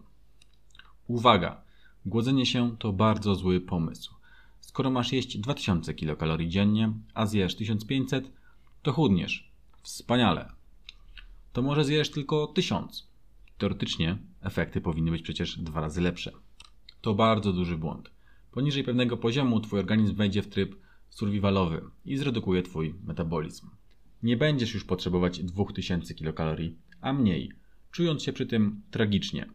Uwaga! 1.07 1.63
Głodzenie 2.05 2.47
się 2.47 2.77
to 2.79 2.93
bardzo 2.93 3.35
zły 3.35 3.61
pomysł. 3.61 4.15
Skoro 4.61 4.91
masz 4.91 5.13
jeść 5.13 5.39
2000 5.39 5.95
kilokalorii 5.95 6.49
dziennie, 6.49 6.93
a 7.15 7.27
zjesz 7.27 7.57
1500, 7.57 8.33
to 8.83 8.93
chudniesz. 8.93 9.51
Wspaniale. 9.83 10.56
To 11.57 11.63
może 11.63 11.85
zjesz 11.85 12.11
tylko 12.11 12.47
1000. 12.47 13.09
Teoretycznie 13.59 14.19
efekty 14.41 14.81
powinny 14.81 15.11
być 15.11 15.23
przecież 15.23 15.59
dwa 15.59 15.81
razy 15.81 16.01
lepsze. 16.01 16.33
To 17.01 17.15
bardzo 17.15 17.53
duży 17.53 17.79
błąd. 17.79 18.11
Poniżej 18.53 18.85
pewnego 18.85 19.17
poziomu 19.17 19.61
Twój 19.61 19.79
organizm 19.79 20.15
wejdzie 20.15 20.43
w 20.43 20.49
tryb 20.49 20.77
survivalowy 21.11 21.83
i 22.05 22.17
zredukuje 22.17 22.63
Twój 22.63 22.95
metabolizm. 23.05 23.69
Nie 24.23 24.37
będziesz 24.37 24.75
już 24.75 24.85
potrzebować 24.85 25.45
2000 25.45 26.15
kilokalorii, 26.15 26.77
a 27.01 27.13
mniej, 27.13 27.53
czując 27.91 28.23
się 28.23 28.33
przy 28.33 28.47
tym 28.47 28.83
tragicznie. 28.91 29.47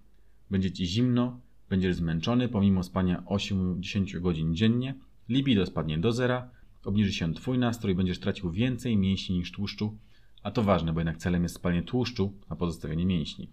Będzie 0.52 0.72
Ci 0.72 0.86
zimno, 0.86 1.40
będziesz 1.70 1.96
zmęczony 1.96 2.50
pomimo 2.50 2.84
spania 2.84 3.24
8-10 3.26 4.20
godzin 4.20 4.56
dziennie, 4.56 4.96
libido 5.30 5.66
spadnie 5.66 5.98
do 5.98 6.12
zera, 6.12 6.50
obniży 6.86 7.14
się 7.14 7.34
Twój 7.34 7.58
nastrój, 7.58 7.96
będziesz 7.96 8.20
tracił 8.20 8.52
więcej 8.52 8.98
mięśni 8.98 9.38
niż 9.38 9.52
tłuszczu, 9.52 9.98
a 10.44 10.52
to 10.52 10.64
ważne, 10.64 10.94
bo 10.94 11.00
jednak 11.00 11.18
celem 11.18 11.44
jest 11.44 11.56
spalenie 11.56 11.84
tłuszczu, 11.84 12.34
a 12.50 12.56
pozostawienie 12.56 13.06
mięśni. 13.06 13.50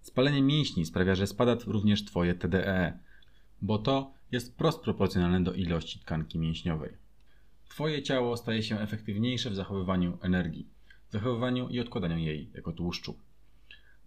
Spalenie 0.00 0.42
mięśni 0.42 0.86
sprawia, 0.86 1.14
że 1.14 1.26
spada 1.26 1.56
również 1.66 2.04
Twoje 2.04 2.34
TDE, 2.34 2.98
bo 3.62 3.78
to 3.78 4.12
jest 4.32 4.56
prost 4.56 4.80
proporcjonalne 4.80 5.44
do 5.44 5.52
ilości 5.52 5.98
tkanki 5.98 6.38
mięśniowej. 6.38 6.92
Twoje 7.68 8.02
ciało 8.02 8.36
staje 8.36 8.62
się 8.62 8.80
efektywniejsze 8.80 9.50
w 9.50 9.54
zachowywaniu 9.54 10.18
energii, 10.20 10.68
zachowywaniu 11.10 11.68
i 11.68 11.80
odkładaniu 11.80 12.18
jej 12.18 12.50
jako 12.54 12.72
tłuszczu. 12.72 13.14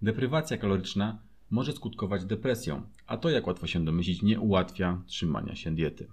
Deprywacja 0.02 0.58
kaloryczna 0.58 1.20
może 1.50 1.74
skutkować 1.74 2.26
depresją, 2.26 2.82
a 3.08 3.18
to, 3.18 3.30
jak 3.30 3.48
łatwo 3.48 3.68
się 3.68 3.86
domyślić, 3.86 4.22
nie 4.22 4.40
ułatwia 4.40 5.02
trzymania 5.06 5.56
się 5.56 5.76
diety. 5.76 6.08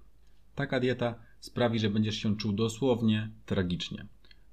Taka 0.54 0.80
dieta 0.80 1.14
sprawi, 1.40 1.78
że 1.78 1.90
będziesz 1.90 2.16
się 2.16 2.36
czuł 2.36 2.52
dosłownie 2.52 3.30
tragicznie. 3.46 4.06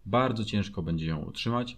Bardzo 0.05 0.45
ciężko 0.45 0.81
będzie 0.81 1.05
ją 1.05 1.17
utrzymać, 1.17 1.77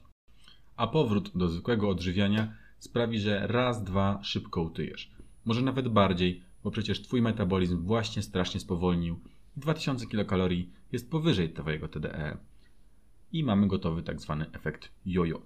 a 0.76 0.88
powrót 0.88 1.32
do 1.36 1.50
zwykłego 1.50 1.90
odżywiania 1.90 2.54
sprawi, 2.80 3.20
że 3.20 3.48
raz, 3.48 3.84
dwa 3.84 4.24
szybko 4.24 4.62
utyjesz. 4.62 5.12
Może 5.46 5.62
nawet 5.62 5.88
bardziej, 5.88 6.44
bo 6.64 6.72
przecież 6.72 7.02
Twój 7.02 7.22
metabolizm 7.22 7.86
właśnie 7.86 8.22
strasznie 8.22 8.60
spowolnił 8.60 9.20
i 9.58 9.60
2000 9.60 10.08
kilokalorii 10.08 10.70
jest 10.92 11.12
powyżej 11.12 11.54
Twojego 11.54 11.88
TDE. 11.88 12.38
I 13.32 13.44
mamy 13.44 13.68
gotowy 13.68 14.04
tak 14.04 14.22
zwany 14.22 14.52
efekt 14.52 14.92
jojo. 15.06 15.42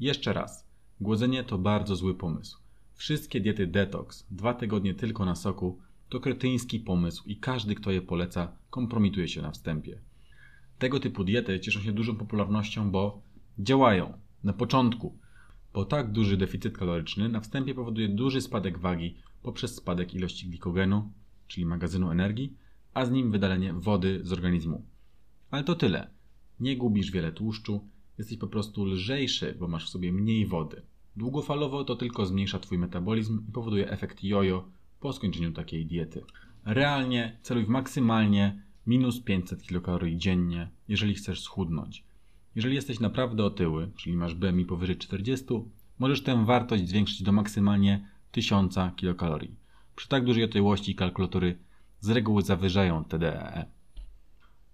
Jeszcze 0.00 0.32
raz. 0.32 0.66
Głodzenie 1.00 1.44
to 1.44 1.58
bardzo 1.58 1.96
zły 1.96 2.14
pomysł. 2.14 2.58
Wszystkie 2.94 3.40
diety 3.40 3.66
detox, 3.66 4.26
dwa 4.30 4.54
tygodnie 4.54 4.94
tylko 4.94 5.24
na 5.24 5.34
soku, 5.34 5.78
to 6.08 6.20
kretyński 6.20 6.80
pomysł 6.80 7.22
i 7.26 7.36
każdy, 7.36 7.74
kto 7.74 7.90
je 7.90 8.02
poleca, 8.02 8.52
kompromituje 8.70 9.28
się 9.28 9.42
na 9.42 9.50
wstępie. 9.50 9.98
Tego 10.78 11.00
typu 11.00 11.24
diety 11.24 11.60
cieszą 11.60 11.80
się 11.80 11.92
dużą 11.92 12.16
popularnością, 12.16 12.90
bo 12.90 13.22
działają. 13.58 14.12
Na 14.44 14.52
początku, 14.52 15.18
bo 15.74 15.84
tak 15.84 16.12
duży 16.12 16.36
deficyt 16.36 16.78
kaloryczny 16.78 17.28
na 17.28 17.40
wstępie 17.40 17.74
powoduje 17.74 18.08
duży 18.08 18.40
spadek 18.40 18.78
wagi 18.78 19.16
poprzez 19.42 19.74
spadek 19.74 20.14
ilości 20.14 20.48
glikogenu, 20.48 21.12
czyli 21.46 21.66
magazynu 21.66 22.10
energii, 22.10 22.56
a 22.94 23.06
z 23.06 23.10
nim 23.10 23.30
wydalenie 23.30 23.72
wody 23.72 24.20
z 24.22 24.32
organizmu. 24.32 24.84
Ale 25.50 25.64
to 25.64 25.74
tyle. 25.74 26.10
Nie 26.60 26.76
gubisz 26.76 27.10
wiele 27.10 27.32
tłuszczu, 27.32 27.88
jesteś 28.18 28.38
po 28.38 28.46
prostu 28.46 28.84
lżejszy, 28.84 29.56
bo 29.60 29.68
masz 29.68 29.86
w 29.86 29.88
sobie 29.88 30.12
mniej 30.12 30.46
wody. 30.46 30.82
Długofalowo 31.16 31.84
to 31.84 31.96
tylko 31.96 32.26
zmniejsza 32.26 32.58
Twój 32.58 32.78
metabolizm 32.78 33.44
i 33.48 33.52
powoduje 33.52 33.90
efekt 33.90 34.24
jojo 34.24 34.68
po 35.00 35.12
skończeniu 35.12 35.52
takiej 35.52 35.86
diety. 35.86 36.24
Realnie 36.64 37.38
celuj 37.42 37.64
w 37.64 37.68
maksymalnie 37.68 38.63
minus 38.86 39.20
500 39.20 39.62
kcal 39.62 40.16
dziennie, 40.16 40.70
jeżeli 40.88 41.14
chcesz 41.14 41.42
schudnąć. 41.42 42.04
Jeżeli 42.54 42.74
jesteś 42.74 43.00
naprawdę 43.00 43.44
otyły, 43.44 43.90
czyli 43.96 44.16
masz 44.16 44.34
BMI 44.34 44.64
powyżej 44.64 44.96
40, 44.96 45.46
możesz 45.98 46.22
tę 46.22 46.44
wartość 46.44 46.88
zwiększyć 46.88 47.22
do 47.22 47.32
maksymalnie 47.32 48.08
1000 48.32 48.76
kilokalorii. 48.96 49.56
Przy 49.96 50.08
tak 50.08 50.24
dużej 50.24 50.44
otyłości 50.44 50.94
kalkulatory 50.94 51.58
z 52.00 52.10
reguły 52.10 52.42
zawyżają 52.42 53.04
TDEE. 53.04 53.64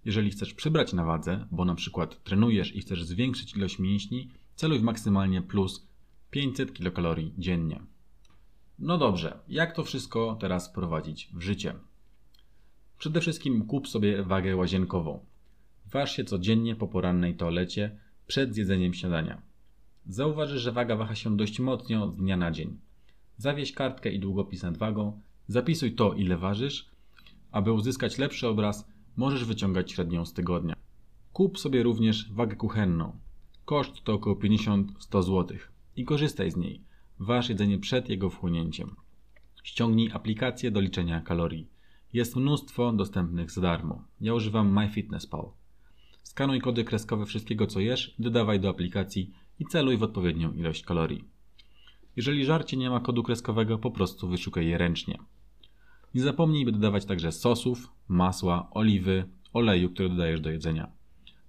Jeżeli 0.04 0.30
chcesz 0.30 0.54
przybrać 0.54 0.92
na 0.92 1.04
wadze, 1.04 1.46
bo 1.50 1.64
na 1.64 1.74
przykład 1.74 2.22
trenujesz 2.24 2.76
i 2.76 2.80
chcesz 2.80 3.04
zwiększyć 3.04 3.56
ilość 3.56 3.78
mięśni, 3.78 4.30
celuj 4.54 4.78
w 4.78 4.82
maksymalnie 4.82 5.42
plus 5.42 5.86
500 6.30 6.72
kilokalorii 6.72 7.34
dziennie. 7.38 7.80
No 8.78 8.98
dobrze, 8.98 9.38
jak 9.48 9.76
to 9.76 9.84
wszystko 9.84 10.36
teraz 10.40 10.68
wprowadzić 10.68 11.30
w 11.34 11.40
życie? 11.40 11.74
Przede 13.00 13.20
wszystkim 13.20 13.66
kup 13.66 13.88
sobie 13.88 14.22
wagę 14.22 14.56
łazienkową. 14.56 15.26
Waż 15.90 16.16
się 16.16 16.24
codziennie 16.24 16.76
po 16.76 16.88
porannej 16.88 17.34
toalecie 17.34 17.98
przed 18.26 18.54
zjedzeniem 18.54 18.94
śniadania. 18.94 19.42
Zauważysz, 20.06 20.62
że 20.62 20.72
waga 20.72 20.96
waha 20.96 21.14
się 21.14 21.36
dość 21.36 21.60
mocno 21.60 22.10
z 22.10 22.16
dnia 22.16 22.36
na 22.36 22.50
dzień. 22.50 22.78
Zawieź 23.36 23.72
kartkę 23.72 24.12
i 24.12 24.18
długopis 24.18 24.62
nad 24.62 24.78
wagą, 24.78 25.20
zapisuj 25.48 25.94
to, 25.94 26.12
ile 26.12 26.36
ważysz. 26.36 26.90
Aby 27.50 27.72
uzyskać 27.72 28.18
lepszy 28.18 28.48
obraz, 28.48 28.88
możesz 29.16 29.44
wyciągać 29.44 29.92
średnią 29.92 30.26
z 30.26 30.32
tygodnia. 30.32 30.76
Kup 31.32 31.58
sobie 31.58 31.82
również 31.82 32.32
wagę 32.32 32.56
kuchenną. 32.56 33.18
Koszt 33.64 34.04
to 34.04 34.12
około 34.12 34.36
50-100 34.36 35.22
zł 35.22 35.58
i 35.96 36.04
korzystaj 36.04 36.50
z 36.50 36.56
niej. 36.56 36.84
Waż 37.18 37.48
jedzenie 37.48 37.78
przed 37.78 38.08
jego 38.08 38.30
wchłonięciem. 38.30 38.96
Ściągnij 39.64 40.10
aplikację 40.12 40.70
do 40.70 40.80
liczenia 40.80 41.20
kalorii. 41.20 41.79
Jest 42.12 42.36
mnóstwo 42.36 42.92
dostępnych 42.92 43.50
za 43.50 43.60
darmo. 43.60 44.04
Ja 44.20 44.34
używam 44.34 44.80
MyFitnessPal. 44.80 45.50
Skanuj 46.22 46.60
kody 46.60 46.84
kreskowe 46.84 47.26
wszystkiego 47.26 47.66
co 47.66 47.80
jesz, 47.80 48.14
dodawaj 48.18 48.60
do 48.60 48.68
aplikacji 48.68 49.34
i 49.58 49.66
celuj 49.66 49.96
w 49.96 50.02
odpowiednią 50.02 50.52
ilość 50.52 50.84
kalorii. 50.84 51.24
Jeżeli 52.16 52.44
żarcie 52.44 52.76
nie 52.76 52.90
ma 52.90 53.00
kodu 53.00 53.22
kreskowego, 53.22 53.78
po 53.78 53.90
prostu 53.90 54.28
wyszukaj 54.28 54.66
je 54.66 54.78
ręcznie. 54.78 55.18
Nie 56.14 56.22
zapomnij, 56.22 56.64
by 56.64 56.72
dodawać 56.72 57.04
także 57.04 57.32
sosów, 57.32 57.88
masła, 58.08 58.70
oliwy, 58.70 59.24
oleju, 59.52 59.90
które 59.90 60.08
dodajesz 60.08 60.40
do 60.40 60.50
jedzenia. 60.50 60.92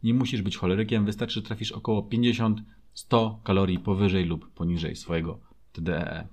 Nie 0.03 0.13
musisz 0.13 0.41
być 0.41 0.57
cholerykiem, 0.57 1.05
wystarczy, 1.05 1.35
że 1.35 1.41
trafisz 1.41 1.71
około 1.71 2.01
50-100 2.01 3.35
kalorii 3.43 3.79
powyżej 3.79 4.25
lub 4.25 4.51
poniżej 4.51 4.95
swojego 4.95 5.39
TDEE. 5.71 6.27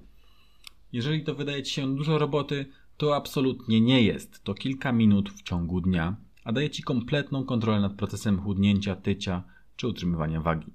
Jeżeli 0.92 1.24
to 1.24 1.34
wydaje 1.34 1.62
Ci 1.62 1.72
się 1.72 1.96
dużo 1.96 2.18
roboty, 2.18 2.66
to 2.98 3.16
absolutnie 3.16 3.80
nie 3.80 4.02
jest. 4.02 4.44
To 4.44 4.54
kilka 4.54 4.92
minut 4.92 5.30
w 5.30 5.42
ciągu 5.42 5.80
dnia, 5.80 6.16
a 6.44 6.52
daje 6.52 6.70
Ci 6.70 6.82
kompletną 6.82 7.44
kontrolę 7.44 7.80
nad 7.80 7.94
procesem 7.94 8.40
chudnięcia, 8.40 8.96
tycia 8.96 9.44
czy 9.76 9.88
utrzymywania 9.88 10.40
wagi. 10.40 10.72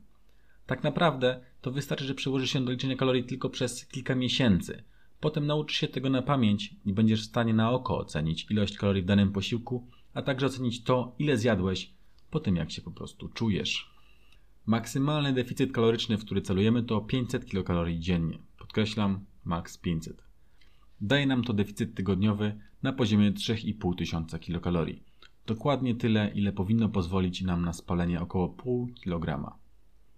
Tak 0.65 0.83
naprawdę 0.83 1.45
to 1.61 1.71
wystarczy, 1.71 2.05
że 2.05 2.15
przełożysz 2.15 2.51
się 2.51 2.65
do 2.65 2.71
liczenia 2.71 2.95
kalorii 2.95 3.23
tylko 3.23 3.49
przez 3.49 3.87
kilka 3.87 4.15
miesięcy. 4.15 4.83
Potem 5.19 5.47
nauczysz 5.47 5.77
się 5.77 5.87
tego 5.87 6.09
na 6.09 6.21
pamięć 6.21 6.75
i 6.85 6.93
będziesz 6.93 7.21
w 7.21 7.29
stanie 7.29 7.53
na 7.53 7.71
oko 7.71 7.97
ocenić 7.97 8.51
ilość 8.51 8.77
kalorii 8.77 9.01
w 9.03 9.05
danym 9.05 9.31
posiłku, 9.31 9.87
a 10.13 10.21
także 10.21 10.45
ocenić 10.45 10.83
to, 10.83 11.15
ile 11.19 11.37
zjadłeś 11.37 11.93
po 12.31 12.39
tym, 12.39 12.55
jak 12.55 12.71
się 12.71 12.81
po 12.81 12.91
prostu 12.91 13.29
czujesz. 13.29 13.93
Maksymalny 14.65 15.33
deficyt 15.33 15.71
kaloryczny, 15.71 16.17
w 16.17 16.25
który 16.25 16.41
celujemy, 16.41 16.83
to 16.83 17.01
500 17.01 17.45
kilokalorii 17.45 17.99
dziennie. 17.99 18.39
Podkreślam, 18.57 19.25
maks 19.45 19.77
500. 19.77 20.32
Daje 21.05 21.25
nam 21.27 21.43
to 21.43 21.53
deficyt 21.53 21.95
tygodniowy 21.95 22.59
na 22.83 22.93
poziomie 22.93 23.31
3,5 23.31 23.95
tysiąca 23.95 24.39
kilokalorii. 24.39 25.03
Dokładnie 25.45 25.95
tyle, 25.95 26.31
ile 26.35 26.53
powinno 26.53 26.89
pozwolić 26.89 27.41
nam 27.41 27.65
na 27.65 27.73
spalenie 27.73 28.21
około 28.21 28.49
pół 28.49 28.87
kilograma. 28.87 29.55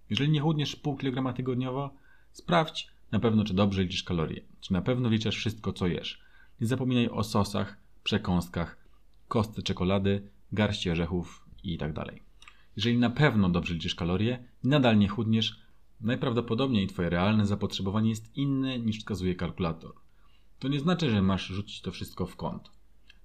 Jeżeli 0.10 0.32
nie 0.32 0.40
chudniesz 0.40 0.76
pół 0.76 0.98
kilograma 0.98 1.34
tygodniowo, 1.34 1.94
sprawdź 2.32 2.88
na 3.12 3.20
pewno, 3.20 3.44
czy 3.44 3.54
dobrze 3.54 3.84
liczysz 3.84 4.04
kalorie, 4.04 4.42
czy 4.62 4.74
na 4.74 4.82
pewno 4.82 5.10
liczasz 5.10 5.36
wszystko, 5.36 5.74
co 5.74 5.88
jesz. 5.88 6.22
Nie 6.62 6.68
zapominaj 6.68 7.10
o 7.10 7.24
sosach, 7.24 7.78
przekąskach, 8.04 8.78
kostce 9.28 9.62
czekolady, 9.62 10.30
garści 10.52 10.90
orzechów 10.90 11.46
itd. 11.64 11.94
Tak 11.94 12.16
Jeżeli 12.76 12.98
na 12.98 13.10
pewno 13.10 13.50
dobrze 13.50 13.74
liczysz 13.74 13.96
kalorie 13.96 14.44
i 14.64 14.68
nadal 14.68 14.98
nie 14.98 15.08
chudniesz, 15.08 15.60
najprawdopodobniej 16.02 16.88
Twoje 16.88 17.10
realne 17.10 17.46
zapotrzebowanie 17.46 18.10
jest 18.10 18.38
inne 18.38 18.80
niż 18.80 19.00
wskazuje 19.00 19.36
kalkulator. 19.36 20.05
To 20.66 20.70
nie 20.70 20.80
znaczy, 20.80 21.10
że 21.10 21.22
masz 21.22 21.48
rzucić 21.48 21.82
to 21.82 21.92
wszystko 21.92 22.26
w 22.26 22.36
kąt. 22.36 22.72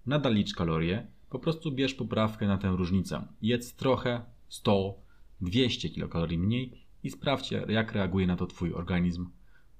Nadal 0.06 0.34
licz 0.34 0.54
kalorie, 0.54 1.06
po 1.30 1.38
prostu 1.38 1.72
bierz 1.72 1.94
poprawkę 1.94 2.46
na 2.46 2.58
tę 2.58 2.68
różnicę. 2.68 3.26
Jedz 3.42 3.74
trochę, 3.74 4.24
100, 4.48 4.94
200 5.40 5.90
kilokalorii 5.90 6.38
mniej 6.38 6.72
i 7.02 7.10
sprawdź, 7.10 7.50
jak 7.68 7.92
reaguje 7.92 8.26
na 8.26 8.36
to 8.36 8.46
Twój 8.46 8.74
organizm. 8.74 9.30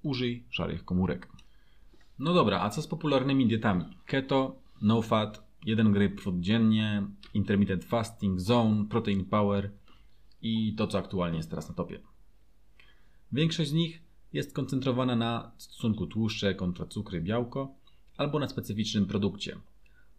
Użyj 0.02 0.44
szarych 0.50 0.84
komórek. 0.84 1.28
No 2.18 2.34
dobra, 2.34 2.60
a 2.60 2.70
co 2.70 2.82
z 2.82 2.86
popularnymi 2.86 3.46
dietami? 3.46 3.84
Keto, 4.06 4.56
no 4.82 5.02
fat, 5.02 5.46
1 5.66 5.92
grapefruit 5.92 6.40
dziennie, 6.40 7.06
intermittent 7.34 7.84
fasting, 7.84 8.40
zone, 8.40 8.84
protein 8.88 9.24
power 9.24 9.70
i 10.42 10.74
to, 10.74 10.86
co 10.86 10.98
aktualnie 10.98 11.36
jest 11.36 11.50
teraz 11.50 11.68
na 11.68 11.74
topie. 11.74 12.00
Większość 13.32 13.70
z 13.70 13.72
nich 13.72 14.09
jest 14.32 14.54
koncentrowana 14.54 15.16
na 15.16 15.52
stosunku 15.58 16.06
tłuszcze 16.06 16.54
kontra 16.54 16.86
cukry, 16.86 17.20
białko 17.20 17.74
albo 18.16 18.38
na 18.38 18.48
specyficznym 18.48 19.06
produkcie. 19.06 19.56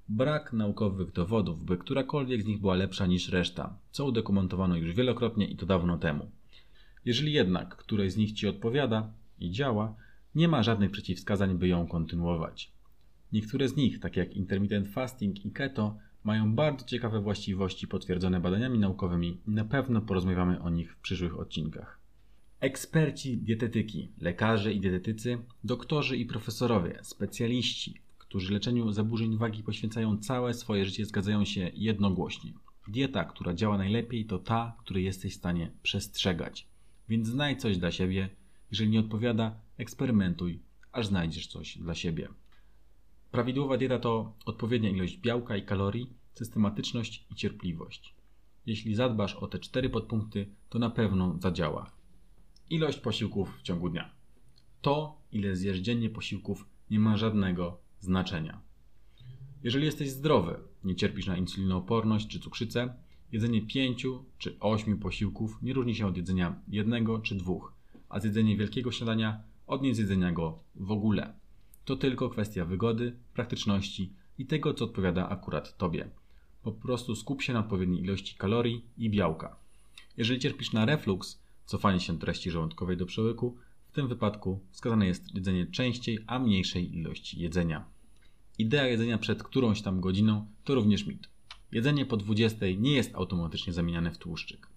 Brak 0.09 0.53
naukowych 0.53 1.11
dowodów, 1.11 1.65
by 1.65 1.77
którakolwiek 1.77 2.43
z 2.43 2.45
nich 2.45 2.59
była 2.59 2.75
lepsza 2.75 3.05
niż 3.05 3.29
reszta, 3.29 3.77
co 3.91 4.05
udokumentowano 4.05 4.75
już 4.75 4.93
wielokrotnie 4.93 5.47
i 5.47 5.55
to 5.55 5.65
dawno 5.65 5.97
temu. 5.97 6.31
Jeżeli 7.05 7.33
jednak 7.33 7.75
któreś 7.75 8.13
z 8.13 8.17
nich 8.17 8.31
Ci 8.31 8.47
odpowiada 8.47 9.13
i 9.39 9.51
działa, 9.51 9.95
nie 10.35 10.47
ma 10.47 10.63
żadnych 10.63 10.91
przeciwwskazań, 10.91 11.57
by 11.57 11.67
ją 11.67 11.87
kontynuować. 11.87 12.71
Niektóre 13.33 13.69
z 13.69 13.75
nich, 13.75 13.99
takie 13.99 14.19
jak 14.19 14.33
intermittent 14.33 14.87
fasting 14.87 15.45
i 15.45 15.51
keto, 15.51 15.97
mają 16.23 16.55
bardzo 16.55 16.85
ciekawe 16.85 17.21
właściwości 17.21 17.87
potwierdzone 17.87 18.39
badaniami 18.39 18.79
naukowymi 18.79 19.37
i 19.47 19.51
na 19.51 19.65
pewno 19.65 20.01
porozmawiamy 20.01 20.61
o 20.61 20.69
nich 20.69 20.93
w 20.93 20.99
przyszłych 20.99 21.39
odcinkach. 21.39 22.00
Eksperci 22.61 23.37
dietetyki, 23.37 24.11
lekarze 24.17 24.73
i 24.73 24.79
dietetycy, 24.79 25.37
doktorzy 25.63 26.17
i 26.17 26.25
profesorowie, 26.25 26.99
specjaliści, 27.03 28.01
którzy 28.17 28.53
leczeniu 28.53 28.91
zaburzeń 28.91 29.37
wagi 29.37 29.63
poświęcają 29.63 30.17
całe 30.17 30.53
swoje 30.53 30.85
życie, 30.85 31.05
zgadzają 31.05 31.45
się 31.45 31.71
jednogłośnie. 31.73 32.53
Dieta, 32.87 33.23
która 33.23 33.53
działa 33.53 33.77
najlepiej, 33.77 34.25
to 34.25 34.39
ta, 34.39 34.75
której 34.79 35.03
jesteś 35.03 35.33
w 35.33 35.37
stanie 35.37 35.71
przestrzegać. 35.83 36.67
Więc 37.09 37.27
znajdź 37.27 37.61
coś 37.61 37.77
dla 37.77 37.91
siebie. 37.91 38.29
Jeżeli 38.71 38.89
nie 38.89 38.99
odpowiada, 38.99 39.55
eksperymentuj, 39.77 40.59
aż 40.91 41.07
znajdziesz 41.07 41.47
coś 41.47 41.77
dla 41.77 41.95
siebie. 41.95 42.27
Prawidłowa 43.31 43.77
dieta 43.77 43.99
to 43.99 44.35
odpowiednia 44.45 44.89
ilość 44.89 45.17
białka 45.17 45.57
i 45.57 45.65
kalorii, 45.65 46.13
systematyczność 46.33 47.25
i 47.31 47.35
cierpliwość. 47.35 48.15
Jeśli 48.65 48.95
zadbasz 48.95 49.35
o 49.35 49.47
te 49.47 49.59
cztery 49.59 49.89
podpunkty, 49.89 50.47
to 50.69 50.79
na 50.79 50.89
pewno 50.89 51.35
zadziała. 51.39 52.00
Ilość 52.71 52.99
posiłków 52.99 53.57
w 53.57 53.61
ciągu 53.61 53.89
dnia. 53.89 54.11
To, 54.81 55.21
ile 55.31 55.55
zjesz 55.55 55.79
dziennie 55.79 56.09
posiłków, 56.09 56.65
nie 56.89 56.99
ma 56.99 57.17
żadnego 57.17 57.77
znaczenia. 57.99 58.61
Jeżeli 59.63 59.85
jesteś 59.85 60.09
zdrowy, 60.09 60.59
nie 60.83 60.95
cierpisz 60.95 61.27
na 61.27 61.37
insulinooporność 61.37 62.27
czy 62.27 62.39
cukrzycę, 62.39 62.93
jedzenie 63.31 63.61
pięciu 63.61 64.25
czy 64.37 64.59
ośmiu 64.59 64.97
posiłków 64.97 65.57
nie 65.61 65.73
różni 65.73 65.95
się 65.95 66.07
od 66.07 66.17
jedzenia 66.17 66.61
jednego 66.67 67.19
czy 67.19 67.35
dwóch, 67.35 67.73
a 68.09 68.19
zjedzenie 68.19 68.57
wielkiego 68.57 68.91
śniadania 68.91 69.43
od 69.67 69.81
niezjedzenia 69.81 70.31
go 70.31 70.59
w 70.75 70.91
ogóle. 70.91 71.33
To 71.85 71.95
tylko 71.95 72.29
kwestia 72.29 72.65
wygody, 72.65 73.15
praktyczności 73.33 74.13
i 74.37 74.45
tego, 74.45 74.73
co 74.73 74.85
odpowiada 74.85 75.29
akurat 75.29 75.77
Tobie. 75.77 76.09
Po 76.63 76.71
prostu 76.71 77.15
skup 77.15 77.41
się 77.41 77.53
na 77.53 77.59
odpowiedniej 77.59 78.03
ilości 78.03 78.35
kalorii 78.35 78.85
i 78.97 79.09
białka. 79.09 79.55
Jeżeli 80.17 80.39
cierpisz 80.39 80.73
na 80.73 80.85
reflux, 80.85 81.40
cofanie 81.71 81.99
się 81.99 82.19
treści 82.19 82.51
żołądkowej 82.51 82.97
do 82.97 83.05
przełyku, 83.05 83.57
w 83.87 83.91
tym 83.91 84.07
wypadku 84.07 84.59
wskazane 84.71 85.07
jest 85.07 85.35
jedzenie 85.35 85.65
częściej, 85.65 86.19
a 86.27 86.39
mniejszej 86.39 86.97
ilości 86.97 87.41
jedzenia. 87.41 87.85
Idea 88.57 88.87
jedzenia 88.87 89.17
przed 89.17 89.43
którąś 89.43 89.81
tam 89.81 90.01
godziną 90.01 90.47
to 90.63 90.75
również 90.75 91.05
mit. 91.05 91.29
Jedzenie 91.71 92.05
po 92.05 92.17
20 92.17 92.65
nie 92.77 92.93
jest 92.93 93.15
automatycznie 93.15 93.73
zamieniane 93.73 94.11
w 94.11 94.17
tłuszczyk. 94.17 94.67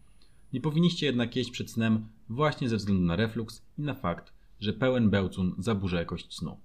Nie 0.53 0.61
powinniście 0.61 1.07
jednak 1.07 1.37
jeść 1.37 1.51
przed 1.51 1.71
snem 1.71 2.09
właśnie 2.29 2.69
ze 2.69 2.77
względu 2.77 3.05
na 3.05 3.17
refluks 3.17 3.63
i 3.79 3.83
na 3.83 3.95
fakt, 3.95 4.33
że 4.61 4.73
pełen 4.73 5.11
bełcun 5.11 5.55
zaburza 5.59 5.99
jakość 5.99 6.35
snu. 6.35 6.57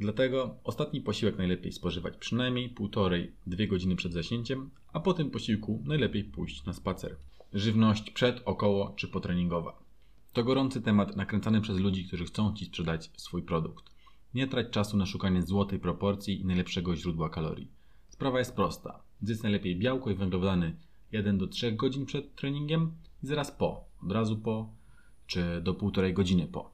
Dlatego 0.00 0.56
ostatni 0.64 1.00
posiłek 1.00 1.38
najlepiej 1.38 1.72
spożywać 1.72 2.16
przynajmniej 2.16 2.74
1,5-2 2.74 3.68
godziny 3.68 3.96
przed 3.96 4.12
zaśnięciem, 4.12 4.70
a 4.92 5.00
po 5.00 5.14
tym 5.14 5.30
posiłku 5.30 5.82
najlepiej 5.84 6.24
pójść 6.24 6.64
na 6.64 6.72
spacer. 6.72 7.16
Żywność 7.54 8.10
przed, 8.10 8.42
około 8.44 8.92
czy 8.96 9.08
potreningowa. 9.08 9.82
To 10.32 10.44
gorący 10.44 10.82
temat 10.82 11.16
nakręcany 11.16 11.60
przez 11.60 11.78
ludzi, 11.78 12.04
którzy 12.04 12.24
chcą 12.24 12.54
Ci 12.54 12.64
sprzedać 12.64 13.10
swój 13.16 13.42
produkt. 13.42 13.84
Nie 14.34 14.46
trać 14.46 14.70
czasu 14.70 14.96
na 14.96 15.06
szukanie 15.06 15.42
złotej 15.42 15.78
proporcji 15.78 16.40
i 16.40 16.44
najlepszego 16.44 16.96
źródła 16.96 17.30
kalorii. 17.30 17.68
Sprawa 18.08 18.38
jest 18.38 18.56
prosta. 18.56 19.02
Zjedz 19.22 19.42
najlepiej 19.42 19.78
białko 19.78 20.10
i 20.10 20.14
węglowodany 20.14 20.76
1 21.12 21.38
do 21.38 21.46
3 21.46 21.72
godzin 21.72 22.06
przed 22.06 22.34
treningiem 22.34 22.92
i 23.22 23.26
zaraz 23.26 23.50
po, 23.50 23.84
od 24.02 24.12
razu 24.12 24.36
po, 24.36 24.68
czy 25.26 25.60
do 25.62 25.74
półtorej 25.74 26.14
godziny 26.14 26.46
po. 26.46 26.70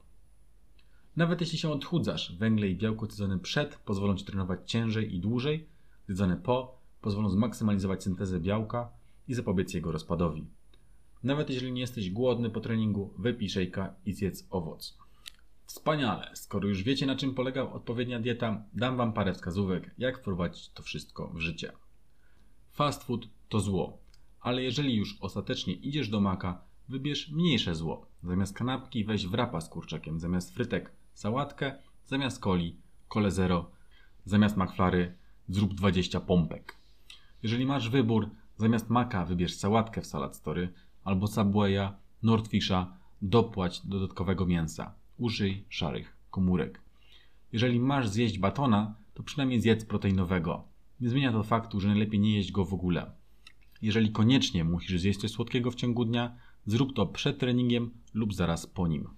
Nawet 1.15 1.41
jeśli 1.41 1.57
się 1.57 1.71
odchudzasz, 1.71 2.37
węgle 2.37 2.67
i 2.67 2.75
białko 2.75 3.05
zjedzone 3.05 3.39
przed 3.39 3.75
pozwolą 3.75 4.15
Ci 4.15 4.25
trenować 4.25 4.71
ciężej 4.71 5.15
i 5.15 5.19
dłużej, 5.19 5.67
zjedzone 6.07 6.37
po 6.37 6.79
pozwolą 7.01 7.29
zmaksymalizować 7.29 8.03
syntezę 8.03 8.39
białka 8.39 8.89
i 9.27 9.33
zapobiec 9.33 9.73
jego 9.73 9.91
rozpadowi. 9.91 10.45
Nawet 11.23 11.49
jeżeli 11.49 11.71
nie 11.71 11.81
jesteś 11.81 12.09
głodny 12.09 12.49
po 12.49 12.59
treningu, 12.59 13.13
wypij 13.17 13.49
szejka 13.49 13.95
i 14.05 14.13
zjedz 14.13 14.47
owoc. 14.49 14.97
Wspaniale! 15.65 16.31
Skoro 16.33 16.67
już 16.67 16.83
wiecie 16.83 17.05
na 17.05 17.15
czym 17.15 17.33
polega 17.33 17.63
odpowiednia 17.63 18.19
dieta, 18.19 18.63
dam 18.73 18.97
Wam 18.97 19.13
parę 19.13 19.33
wskazówek, 19.33 19.95
jak 19.97 20.19
wprowadzić 20.19 20.69
to 20.69 20.83
wszystko 20.83 21.27
w 21.27 21.39
życie. 21.39 21.71
Fast 22.71 23.03
food 23.03 23.27
to 23.49 23.59
zło, 23.59 23.97
ale 24.39 24.63
jeżeli 24.63 24.95
już 24.95 25.17
ostatecznie 25.21 25.73
idziesz 25.73 26.09
do 26.09 26.21
maka, 26.21 26.61
wybierz 26.89 27.31
mniejsze 27.31 27.75
zło. 27.75 28.05
Zamiast 28.23 28.53
kanapki 28.53 29.05
weź 29.05 29.27
wrapa 29.27 29.61
z 29.61 29.69
kurczakiem, 29.69 30.19
zamiast 30.19 30.53
frytek 30.53 30.91
sałatkę, 31.13 31.75
zamiast 32.05 32.41
coli 32.43 32.75
kole 33.07 33.31
zero, 33.31 33.71
zamiast 34.25 34.57
McFlary 34.57 35.15
zrób 35.49 35.73
20 35.73 36.19
pompek. 36.19 36.75
Jeżeli 37.43 37.65
masz 37.65 37.89
wybór, 37.89 38.29
zamiast 38.57 38.89
maka 38.89 39.25
wybierz 39.25 39.55
sałatkę 39.55 40.01
w 40.01 40.07
Salad 40.07 40.35
Story 40.35 40.73
albo 41.09 41.27
Subwaya, 41.27 41.93
Nordfisha, 42.23 42.97
dopłać 43.21 43.87
dodatkowego 43.87 44.45
mięsa. 44.45 44.93
Użyj 45.17 45.65
szarych 45.69 46.17
komórek. 46.31 46.81
Jeżeli 47.53 47.79
masz 47.79 48.07
zjeść 48.09 48.39
batona, 48.39 48.95
to 49.13 49.23
przynajmniej 49.23 49.61
zjedz 49.61 49.85
proteinowego. 49.85 50.63
Nie 51.01 51.09
zmienia 51.09 51.31
to 51.31 51.43
faktu, 51.43 51.79
że 51.79 51.87
najlepiej 51.87 52.19
nie 52.19 52.35
jeść 52.35 52.51
go 52.51 52.65
w 52.65 52.73
ogóle. 52.73 53.11
Jeżeli 53.81 54.11
koniecznie 54.11 54.63
musisz 54.63 55.01
zjeść 55.01 55.19
coś 55.19 55.31
słodkiego 55.31 55.71
w 55.71 55.75
ciągu 55.75 56.05
dnia, 56.05 56.35
zrób 56.65 56.95
to 56.95 57.05
przed 57.05 57.39
treningiem 57.39 57.91
lub 58.13 58.33
zaraz 58.33 58.67
po 58.67 58.87
nim. 58.87 59.09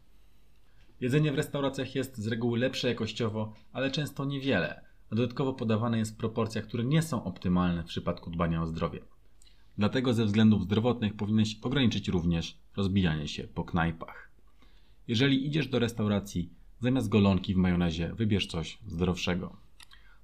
Jedzenie 1.02 1.32
w 1.32 1.36
restauracjach 1.36 1.96
jest 1.96 2.18
z 2.18 2.28
reguły 2.28 2.60
lepsze 2.60 2.88
jakościowo, 2.88 3.54
ale 3.74 3.92
często 3.92 4.26
niewiele, 4.26 4.86
a 5.12 5.16
dodatkowo 5.16 5.54
podawane 5.54 5.98
jest 5.98 6.14
w 6.14 6.18
proporcjach, 6.18 6.66
które 6.66 6.84
nie 6.84 7.02
są 7.02 7.24
optymalne 7.24 7.84
w 7.84 7.88
przypadku 7.88 8.30
dbania 8.30 8.62
o 8.62 8.68
zdrowie. 8.68 9.00
Dlatego 9.78 10.14
ze 10.14 10.26
względów 10.26 10.64
zdrowotnych 10.64 11.16
powinieneś 11.16 11.60
ograniczyć 11.62 12.08
również 12.08 12.58
rozbijanie 12.76 13.28
się 13.28 13.44
po 13.44 13.64
knajpach. 13.64 14.32
Jeżeli 15.08 15.48
idziesz 15.48 15.68
do 15.68 15.80
restauracji, 15.80 16.50
zamiast 16.80 17.10
golonki 17.10 17.54
w 17.54 17.58
majonezie 17.58 18.14
wybierz 18.14 18.48
coś 18.48 18.78
zdrowszego. 18.88 19.58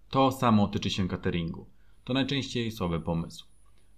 To 0.10 0.32
samo 0.32 0.68
tyczy 0.68 0.90
się 0.90 1.08
cateringu. 1.08 1.66
To 2.04 2.14
najczęściej 2.14 2.72
słaby 2.72 3.00
pomysł. 3.00 3.46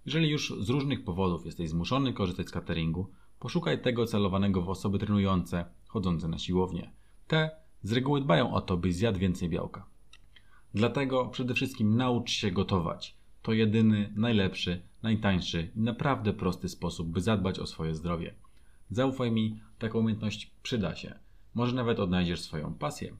Jeżeli 0.06 0.28
już 0.28 0.54
z 0.60 0.68
różnych 0.68 1.04
powodów 1.04 1.46
jesteś 1.46 1.70
zmuszony 1.70 2.12
korzystać 2.12 2.48
z 2.48 2.50
cateringu, 2.50 3.10
poszukaj 3.38 3.82
tego 3.82 4.06
celowanego 4.06 4.62
w 4.62 4.68
osoby 4.68 4.98
trenujące, 4.98 5.64
chodzące 5.86 6.28
na 6.28 6.38
siłownię. 6.38 6.90
Te 7.26 7.50
z 7.82 7.92
reguły 7.92 8.20
dbają 8.20 8.54
o 8.54 8.60
to, 8.60 8.76
byś 8.76 8.94
zjadł 8.94 9.18
więcej 9.18 9.48
białka. 9.48 9.86
Dlatego 10.74 11.28
przede 11.28 11.54
wszystkim 11.54 11.96
naucz 11.96 12.30
się 12.30 12.50
gotować. 12.50 13.19
To 13.42 13.52
jedyny, 13.52 14.12
najlepszy, 14.16 14.80
najtańszy 15.02 15.70
i 15.76 15.80
naprawdę 15.80 16.32
prosty 16.32 16.68
sposób, 16.68 17.08
by 17.08 17.20
zadbać 17.20 17.58
o 17.58 17.66
swoje 17.66 17.94
zdrowie. 17.94 18.34
Zaufaj 18.90 19.30
mi, 19.30 19.60
taka 19.78 19.98
umiejętność 19.98 20.50
przyda 20.62 20.96
się. 20.96 21.14
Może 21.54 21.76
nawet 21.76 22.00
odnajdziesz 22.00 22.40
swoją 22.40 22.74
pasję. 22.74 23.16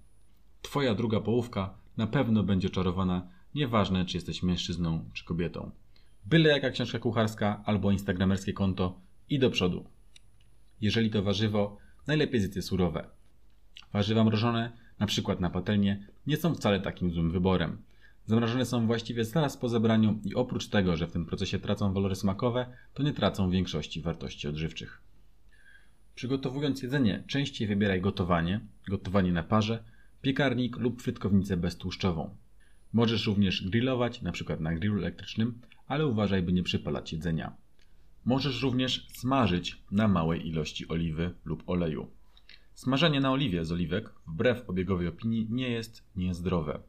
Twoja 0.63 0.95
druga 0.95 1.21
połówka 1.21 1.75
na 1.97 2.07
pewno 2.07 2.43
będzie 2.43 2.71
czarowana, 2.71 3.29
nieważne 3.55 4.05
czy 4.05 4.17
jesteś 4.17 4.43
mężczyzną 4.43 5.05
czy 5.13 5.25
kobietą. 5.25 5.71
Byle 6.27 6.51
jaka 6.51 6.71
książka 6.71 6.99
kucharska 6.99 7.63
albo 7.65 7.91
instagramerskie 7.91 8.53
konto 8.53 9.01
i 9.31 9.39
do 9.39 9.51
przodu. 9.51 9.85
Jeżeli 10.81 11.11
to 11.11 11.23
warzywo, 11.23 11.77
najlepiej 12.07 12.41
zjedz 12.41 12.57
je 12.57 12.63
surowe. 12.63 13.07
Warzywa 13.93 14.25
mrożone, 14.25 14.73
na 14.99 15.07
przykład 15.07 15.41
na 15.41 15.51
patelnię, 15.51 16.07
nie 16.27 16.37
są 16.37 16.55
wcale 16.55 16.81
takim 16.81 17.11
złym 17.11 17.31
wyborem. 17.31 17.79
Zamrożone 18.27 18.67
są 18.67 18.87
właściwie 18.87 19.25
zaraz 19.25 19.57
po 19.57 19.69
zebraniu 19.69 20.21
i 20.25 20.35
oprócz 20.35 20.69
tego, 20.69 20.97
że 20.97 21.07
w 21.07 21.13
tym 21.13 21.27
procesie 21.27 21.59
tracą 21.59 21.93
walory 21.93 22.15
smakowe, 22.15 22.67
to 22.95 23.03
nie 23.03 23.13
tracą 23.13 23.51
większości 23.51 24.01
wartości 24.01 24.49
odżywczych. 24.49 25.03
Przygotowując 26.15 26.83
jedzenie, 26.83 27.25
częściej 27.27 27.69
wybieraj 27.69 28.01
gotowanie, 28.01 28.61
gotowanie 28.89 29.33
na 29.33 29.43
parze, 29.43 29.85
piekarnik 30.23 30.77
lub 30.77 31.03
frytkownicę 31.03 31.57
beztłuszczową. 31.57 32.37
Możesz 32.93 33.27
również 33.27 33.69
grillować, 33.69 34.23
np. 34.23 34.57
na 34.61 34.75
grillu 34.75 34.99
elektrycznym, 34.99 35.61
ale 35.87 36.07
uważaj, 36.07 36.43
by 36.43 36.53
nie 36.53 36.63
przypalać 36.63 37.13
jedzenia. 37.13 37.53
Możesz 38.25 38.63
również 38.63 39.07
smażyć 39.09 39.83
na 39.91 40.09
małej 40.09 40.49
ilości 40.49 40.89
oliwy 40.89 41.35
lub 41.45 41.63
oleju. 41.67 42.11
Smażenie 42.75 43.21
na 43.21 43.33
oliwie 43.33 43.65
z 43.65 43.73
oliwek, 43.73 44.13
wbrew 44.27 44.71
obiegowej 44.71 45.07
opinii, 45.07 45.47
nie 45.51 45.71
jest 45.71 46.05
niezdrowe. 46.17 46.81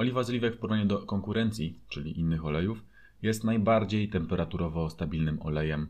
Oliwa 0.00 0.22
z 0.22 0.30
oliwek 0.30 0.54
w 0.54 0.58
porównaniu 0.58 0.86
do 0.86 0.98
konkurencji, 0.98 1.80
czyli 1.88 2.20
innych 2.20 2.44
olejów, 2.44 2.84
jest 3.22 3.44
najbardziej 3.44 4.08
temperaturowo 4.08 4.90
stabilnym 4.90 5.42
olejem, 5.42 5.88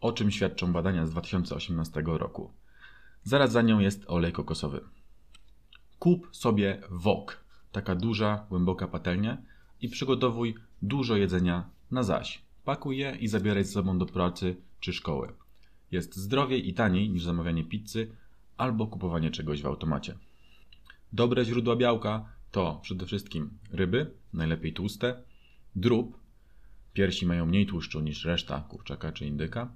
o 0.00 0.12
czym 0.12 0.30
świadczą 0.30 0.72
badania 0.72 1.06
z 1.06 1.10
2018 1.10 2.02
roku. 2.06 2.50
Zaraz 3.22 3.52
za 3.52 3.62
nią 3.62 3.78
jest 3.78 4.04
olej 4.06 4.32
kokosowy. 4.32 4.80
Kup 5.98 6.28
sobie 6.32 6.82
wok, 6.90 7.44
taka 7.72 7.94
duża, 7.94 8.46
głęboka 8.48 8.88
patelnia 8.88 9.38
i 9.80 9.88
przygotowuj 9.88 10.54
dużo 10.82 11.16
jedzenia 11.16 11.70
na 11.90 12.02
zaś. 12.02 12.42
Pakuj 12.64 12.98
je 12.98 13.16
i 13.20 13.28
zabieraj 13.28 13.64
ze 13.64 13.72
sobą 13.72 13.98
do 13.98 14.06
pracy 14.06 14.56
czy 14.80 14.92
szkoły. 14.92 15.32
Jest 15.90 16.16
zdrowiej 16.16 16.68
i 16.68 16.74
taniej 16.74 17.10
niż 17.10 17.24
zamawianie 17.24 17.64
pizzy 17.64 18.10
albo 18.56 18.86
kupowanie 18.86 19.30
czegoś 19.30 19.62
w 19.62 19.66
automacie. 19.66 20.14
Dobre 21.12 21.44
źródła 21.44 21.76
białka 21.76 22.35
to 22.50 22.80
przede 22.82 23.06
wszystkim 23.06 23.50
ryby, 23.70 24.10
najlepiej 24.32 24.72
tłuste, 24.72 25.22
drób, 25.76 26.18
piersi 26.92 27.26
mają 27.26 27.46
mniej 27.46 27.66
tłuszczu 27.66 28.00
niż 28.00 28.24
reszta 28.24 28.60
kurczaka 28.60 29.12
czy 29.12 29.26
indyka, 29.26 29.72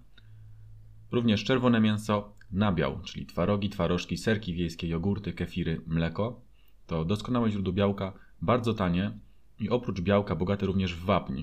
również 1.10 1.44
czerwone 1.44 1.80
mięso, 1.80 2.32
nabiał, 2.52 3.00
czyli 3.04 3.26
twarogi, 3.26 3.70
twarożki, 3.70 4.16
serki 4.16 4.54
wiejskie, 4.54 4.88
jogurty, 4.88 5.32
kefiry, 5.32 5.80
mleko. 5.86 6.40
To 6.86 7.04
doskonałe 7.04 7.50
źródło 7.50 7.72
białka, 7.72 8.12
bardzo 8.42 8.74
tanie 8.74 9.12
i 9.60 9.68
oprócz 9.68 10.00
białka 10.00 10.36
bogate 10.36 10.66
również 10.66 10.94
w 10.94 11.04
wapń, 11.04 11.42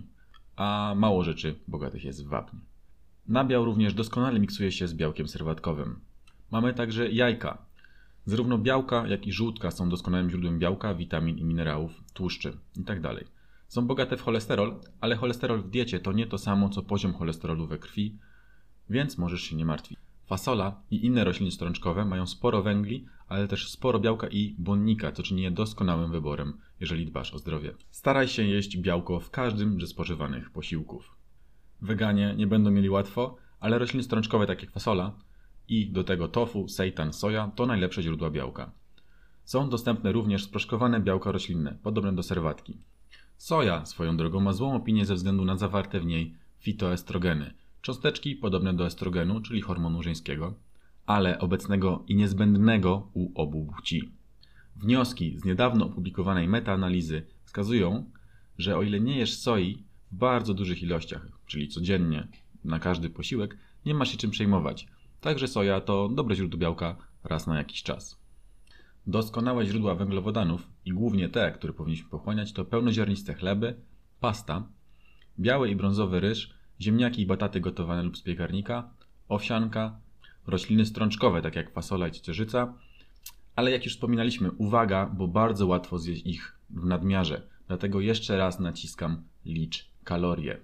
a 0.56 0.94
mało 0.98 1.24
rzeczy 1.24 1.56
bogatych 1.68 2.04
jest 2.04 2.26
w 2.26 2.28
wapń. 2.28 2.58
Nabiał 3.28 3.66
również 3.66 3.94
doskonale 3.94 4.40
miksuje 4.40 4.72
się 4.72 4.88
z 4.88 4.94
białkiem 4.94 5.28
serwatkowym. 5.28 6.00
Mamy 6.52 6.74
także 6.74 7.12
jajka. 7.12 7.67
Zarówno 8.28 8.58
białka, 8.58 9.08
jak 9.08 9.28
i 9.28 9.32
żółtka 9.32 9.72
są 9.72 9.90
doskonałym 9.90 10.30
źródłem 10.30 10.60
białka, 10.60 10.94
witamin 10.94 11.38
i 11.38 11.44
minerałów, 11.44 11.92
tłuszczy 12.14 12.58
itd. 12.78 13.02
Tak 13.02 13.26
są 13.68 13.88
bogate 13.88 14.18
w 14.18 14.22
cholesterol, 14.22 14.80
ale 15.02 15.16
cholesterol 15.16 15.62
w 15.62 15.70
diecie 15.70 16.00
to 16.00 16.12
nie 16.12 16.28
to 16.28 16.38
samo 16.38 16.70
co 16.70 16.84
poziom 16.84 17.14
cholesterolu 17.14 17.68
we 17.68 17.78
krwi, 17.78 18.18
więc 18.90 19.18
możesz 19.18 19.42
się 19.42 19.56
nie 19.56 19.66
martwić. 19.66 20.00
Fasola 20.26 20.82
i 20.92 21.06
inne 21.06 21.24
rośliny 21.24 21.52
strączkowe 21.52 22.06
mają 22.06 22.28
sporo 22.28 22.64
węgli, 22.64 23.06
ale 23.28 23.48
też 23.48 23.70
sporo 23.70 24.00
białka 24.00 24.28
i 24.28 24.56
błonnika, 24.58 25.12
co 25.12 25.24
czyni 25.24 25.42
je 25.42 25.52
doskonałym 25.52 26.12
wyborem, 26.12 26.58
jeżeli 26.80 27.06
dbasz 27.06 27.34
o 27.34 27.40
zdrowie. 27.40 27.74
Staraj 27.92 28.28
się 28.28 28.44
jeść 28.44 28.78
białko 28.78 29.20
w 29.20 29.30
każdym 29.30 29.82
ze 29.82 29.88
spożywanych 29.88 30.50
posiłków. 30.50 31.16
Weganie 31.82 32.34
nie 32.38 32.48
będą 32.48 32.72
mieli 32.72 32.90
łatwo, 32.90 33.36
ale 33.60 33.80
rośliny 33.80 34.04
strączkowe 34.04 34.46
takie 34.46 34.66
jak 34.66 34.74
fasola 34.74 35.14
i 35.70 35.90
do 35.90 36.04
tego 36.04 36.28
tofu, 36.28 36.68
seitan, 36.68 37.14
soja 37.14 37.52
to 37.56 37.66
najlepsze 37.66 38.04
źródła 38.04 38.30
białka. 38.30 38.72
Są 39.44 39.70
dostępne 39.70 40.12
również 40.12 40.44
sproszkowane 40.44 41.00
białka 41.00 41.32
roślinne, 41.32 41.78
podobne 41.84 42.16
do 42.16 42.24
serwatki. 42.24 42.78
Soja 43.38 43.86
swoją 43.86 44.18
drogą 44.18 44.40
ma 44.40 44.54
złą 44.54 44.76
opinię 44.76 45.06
ze 45.06 45.16
względu 45.16 45.46
na 45.46 45.58
zawarte 45.58 46.00
w 46.00 46.06
niej 46.06 46.34
fitoestrogeny, 46.60 47.54
cząsteczki 47.82 48.36
podobne 48.36 48.74
do 48.74 48.86
estrogenu, 48.86 49.42
czyli 49.42 49.62
hormonu 49.62 50.04
żeńskiego, 50.04 50.54
ale 51.06 51.40
obecnego 51.40 52.04
i 52.08 52.16
niezbędnego 52.16 53.10
u 53.14 53.42
obu 53.42 53.66
płci. 53.76 54.12
Wnioski 54.76 55.40
z 55.40 55.46
niedawno 55.46 55.86
opublikowanej 55.86 56.48
metaanalizy 56.48 57.26
wskazują, 57.46 58.12
że 58.58 58.78
o 58.78 58.84
ile 58.84 59.00
nie 59.00 59.18
jesz 59.18 59.38
soi 59.38 59.84
w 60.12 60.16
bardzo 60.16 60.54
dużych 60.54 60.84
ilościach, 60.84 61.28
czyli 61.46 61.68
codziennie 61.68 62.28
na 62.64 62.80
każdy 62.80 63.10
posiłek, 63.10 63.58
nie 63.86 63.94
ma 63.94 64.06
się 64.06 64.18
czym 64.18 64.32
przejmować. 64.32 64.88
Także 65.22 65.48
soja 65.48 65.82
to 65.82 66.10
dobre 66.10 66.36
źródło 66.36 66.60
białka 66.60 66.96
raz 67.24 67.48
na 67.48 67.58
jakiś 67.58 67.84
czas. 67.84 68.20
Doskonałe 69.08 69.66
źródła 69.66 69.96
węglowodanów 69.96 70.68
i 70.86 70.92
głównie 70.92 71.30
te, 71.30 71.52
które 71.52 71.74
powinniśmy 71.74 72.10
pochłaniać, 72.10 72.54
to 72.54 72.66
pełnoziarniste 72.66 73.34
chleby, 73.34 73.76
pasta, 74.20 74.68
biały 75.40 75.70
i 75.70 75.76
brązowy 75.76 76.20
ryż, 76.20 76.54
ziemniaki 76.82 77.22
i 77.22 77.26
bataty 77.26 77.60
gotowane 77.60 78.04
lub 78.04 78.18
z 78.18 78.22
piekarnika, 78.22 78.90
owsianka, 79.30 80.00
rośliny 80.48 80.86
strączkowe, 80.86 81.42
tak 81.42 81.56
jak 81.56 81.74
fasola 81.74 82.08
i 82.08 82.12
ciecierzyca, 82.12 82.74
ale 83.56 83.72
jak 83.72 83.86
już 83.86 83.94
wspominaliśmy, 83.94 84.52
uwaga, 84.52 85.06
bo 85.06 85.28
bardzo 85.28 85.68
łatwo 85.68 85.98
zjeść 86.00 86.26
ich 86.26 86.58
w 86.70 86.86
nadmiarze, 86.86 87.42
dlatego 87.68 88.02
jeszcze 88.02 88.38
raz 88.38 88.60
naciskam 88.60 89.24
licz 89.46 89.90
kalorie. 90.04 90.58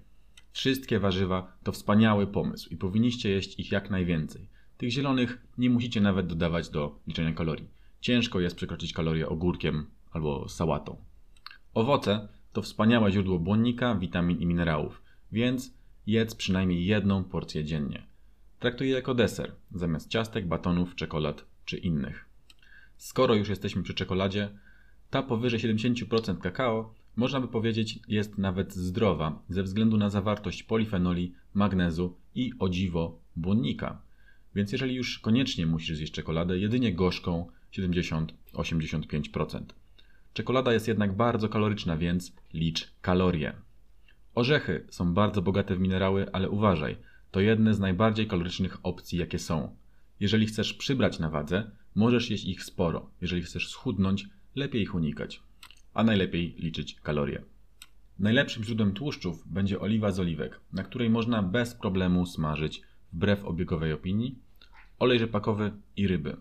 Wszystkie 0.54 1.00
warzywa 1.00 1.58
to 1.64 1.72
wspaniały 1.72 2.28
pomysł 2.28 2.70
i 2.70 2.78
powinniście 2.78 3.30
jeść 3.30 3.60
ich 3.60 3.72
jak 3.72 3.90
najwięcej. 3.90 4.50
Tych 4.78 4.92
zielonych 4.92 5.48
nie 5.58 5.70
musicie 5.70 6.02
nawet 6.02 6.28
dodawać 6.28 6.70
do 6.70 7.00
liczenia 7.08 7.34
kalorii. 7.34 7.68
Ciężko 8.02 8.40
jest 8.40 8.56
przekroczyć 8.56 8.94
kalorie 8.94 9.30
ogórkiem 9.30 9.86
albo 10.12 10.50
sałatą. 10.50 10.98
Owoce 11.74 12.28
to 12.54 12.62
wspaniałe 12.62 13.12
źródło 13.12 13.40
błonnika, 13.40 13.96
witamin 13.96 14.40
i 14.40 14.46
minerałów, 14.46 15.02
więc 15.32 15.74
jedz 16.08 16.36
przynajmniej 16.36 16.86
jedną 16.86 17.24
porcję 17.24 17.64
dziennie. 17.64 18.04
Traktuj 18.60 18.88
je 18.88 18.96
jako 18.96 19.14
deser, 19.14 19.52
zamiast 19.72 20.10
ciastek, 20.10 20.48
batonów, 20.48 20.96
czekolad 20.96 21.46
czy 21.66 21.78
innych. 21.78 22.26
Skoro 22.98 23.36
już 23.36 23.50
jesteśmy 23.50 23.84
przy 23.84 23.94
czekoladzie, 23.94 24.50
ta 25.10 25.24
powyżej 25.24 25.60
70% 25.60 26.38
kakao, 26.38 26.94
można 27.16 27.42
by 27.42 27.48
powiedzieć, 27.48 28.00
jest 28.08 28.38
nawet 28.38 28.74
zdrowa 28.74 29.44
ze 29.50 29.64
względu 29.64 29.98
na 29.98 30.10
zawartość 30.10 30.64
polifenoli, 30.64 31.34
magnezu 31.54 32.18
i 32.36 32.52
o 32.60 32.70
dziwo 32.70 33.20
błonnika. 33.36 34.02
Więc 34.56 34.72
jeżeli 34.72 34.96
już 34.96 35.20
koniecznie 35.20 35.66
musisz 35.66 35.98
zjeść 35.98 36.14
czekoladę, 36.14 36.58
jedynie 36.58 36.94
gorzką 36.94 37.48
70-85%. 37.74 39.62
Czekolada 40.34 40.74
jest 40.74 40.88
jednak 40.88 41.16
bardzo 41.16 41.50
kaloryczna, 41.50 41.98
więc 41.98 42.36
licz 42.54 42.92
kalorie. 43.02 43.54
Orzechy 44.36 44.86
są 44.90 45.14
bardzo 45.14 45.42
bogate 45.42 45.76
w 45.76 45.80
minerały, 45.80 46.32
ale 46.32 46.50
uważaj, 46.50 46.98
to 47.32 47.40
jedne 47.40 47.74
z 47.74 47.80
najbardziej 47.80 48.28
kalorycznych 48.28 48.78
opcji, 48.84 49.20
jakie 49.20 49.40
są. 49.40 49.76
Jeżeli 50.20 50.46
chcesz 50.46 50.74
przybrać 50.74 51.20
na 51.20 51.30
wadze, 51.30 51.72
możesz 51.96 52.30
jeść 52.30 52.46
ich 52.46 52.64
sporo. 52.64 53.10
Jeżeli 53.22 53.42
chcesz 53.42 53.70
schudnąć, 53.70 54.28
lepiej 54.56 54.82
ich 54.82 54.96
unikać. 54.96 55.42
A 55.94 56.04
najlepiej 56.04 56.56
liczyć 56.60 56.96
kalorie. 56.96 57.42
Najlepszym 58.20 58.64
źródłem 58.64 58.94
tłuszczów 58.94 59.44
będzie 59.48 59.80
oliwa 59.80 60.12
z 60.12 60.20
oliwek, 60.20 60.60
na 60.74 60.84
której 60.84 61.10
można 61.10 61.44
bez 61.44 61.76
problemu 61.76 62.26
smażyć, 62.26 62.82
wbrew 63.14 63.46
obiegowej 63.46 63.94
opinii, 63.94 64.40
olej 65.00 65.20
rzepakowy 65.20 65.72
i 65.98 66.08
ryby. 66.08 66.38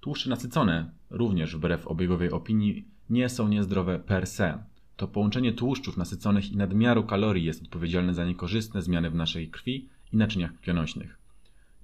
Tłuszcze 0.00 0.30
nasycone, 0.30 0.90
również 1.10 1.56
wbrew 1.56 1.86
obiegowej 1.86 2.30
opinii, 2.30 2.88
nie 3.10 3.28
są 3.28 3.48
niezdrowe 3.48 3.98
per 3.98 4.26
se. 4.26 4.64
To 4.96 5.08
połączenie 5.08 5.52
tłuszczów 5.52 5.96
nasyconych 5.96 6.52
i 6.52 6.56
nadmiaru 6.56 7.04
kalorii 7.04 7.44
jest 7.44 7.62
odpowiedzialne 7.62 8.14
za 8.14 8.24
niekorzystne 8.24 8.82
zmiany 8.82 9.10
w 9.10 9.14
naszej 9.14 9.48
krwi 9.48 9.88
i 10.12 10.16
naczyniach 10.16 10.54
krwionośnych. 10.54 11.18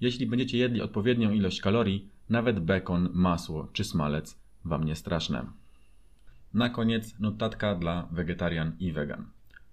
Jeśli 0.01 0.27
będziecie 0.27 0.57
jedli 0.57 0.81
odpowiednią 0.81 1.31
ilość 1.31 1.61
kalorii, 1.61 2.09
nawet 2.29 2.59
bekon, 2.59 3.09
masło 3.13 3.67
czy 3.73 3.83
smalec 3.83 4.39
Wam 4.65 4.83
nie 4.83 4.95
straszne. 4.95 5.45
Na 6.55 6.69
koniec 6.69 7.19
notatka 7.19 7.75
dla 7.75 8.07
wegetarian 8.11 8.75
i 8.79 8.91
wegan. 8.91 9.25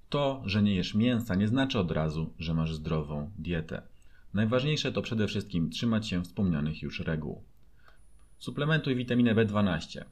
To, 0.09 0.43
że 0.45 0.63
nie 0.63 0.75
jesz 0.75 0.95
mięsa 0.95 1.35
nie 1.35 1.49
znaczy 1.49 1.79
od 1.79 1.91
razu, 1.91 2.35
że 2.39 2.55
masz 2.55 2.75
zdrową 2.75 3.31
dietę. 3.39 3.83
Najważniejsze 4.35 4.93
to 4.93 5.03
przede 5.03 5.27
wszystkim 5.27 5.71
trzymać 5.71 6.09
się 6.09 6.23
wspomnianych 6.23 6.83
już 6.83 7.01
reguł. 7.01 7.43
Suplementuj 8.39 8.97
witaminę 8.97 9.35
B12. 9.35 10.05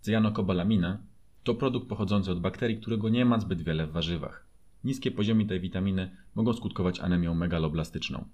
Cyjanokobalamina 0.00 0.98
to 1.42 1.54
produkt 1.54 1.88
pochodzący 1.88 2.30
od 2.30 2.40
bakterii, 2.40 2.80
którego 2.80 3.08
nie 3.08 3.24
ma 3.24 3.40
zbyt 3.40 3.62
wiele 3.62 3.86
w 3.86 3.92
warzywach. 3.92 4.46
Niskie 4.84 5.10
poziomy 5.10 5.46
tej 5.46 5.60
witaminy 5.60 6.16
mogą 6.34 6.52
skutkować 6.52 7.00
anemią 7.00 7.34
megaloblastyczną. 7.34 8.24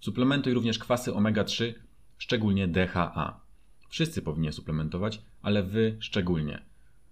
Suplementuj 0.00 0.54
również 0.54 0.78
kwasy 0.78 1.12
omega-3, 1.12 1.72
szczególnie 2.18 2.68
DHA. 2.68 3.43
Wszyscy 3.94 4.22
powinni 4.22 4.52
suplementować, 4.52 5.22
ale 5.42 5.62
wy 5.62 5.96
szczególnie. 6.00 6.62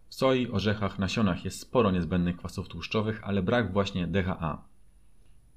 W 0.08 0.14
soi, 0.14 0.50
orzechach, 0.50 0.98
nasionach 0.98 1.44
jest 1.44 1.60
sporo 1.60 1.90
niezbędnych 1.90 2.36
kwasów 2.36 2.68
tłuszczowych, 2.68 3.20
ale 3.24 3.42
brak 3.42 3.72
właśnie 3.72 4.06
DHA. 4.06 4.64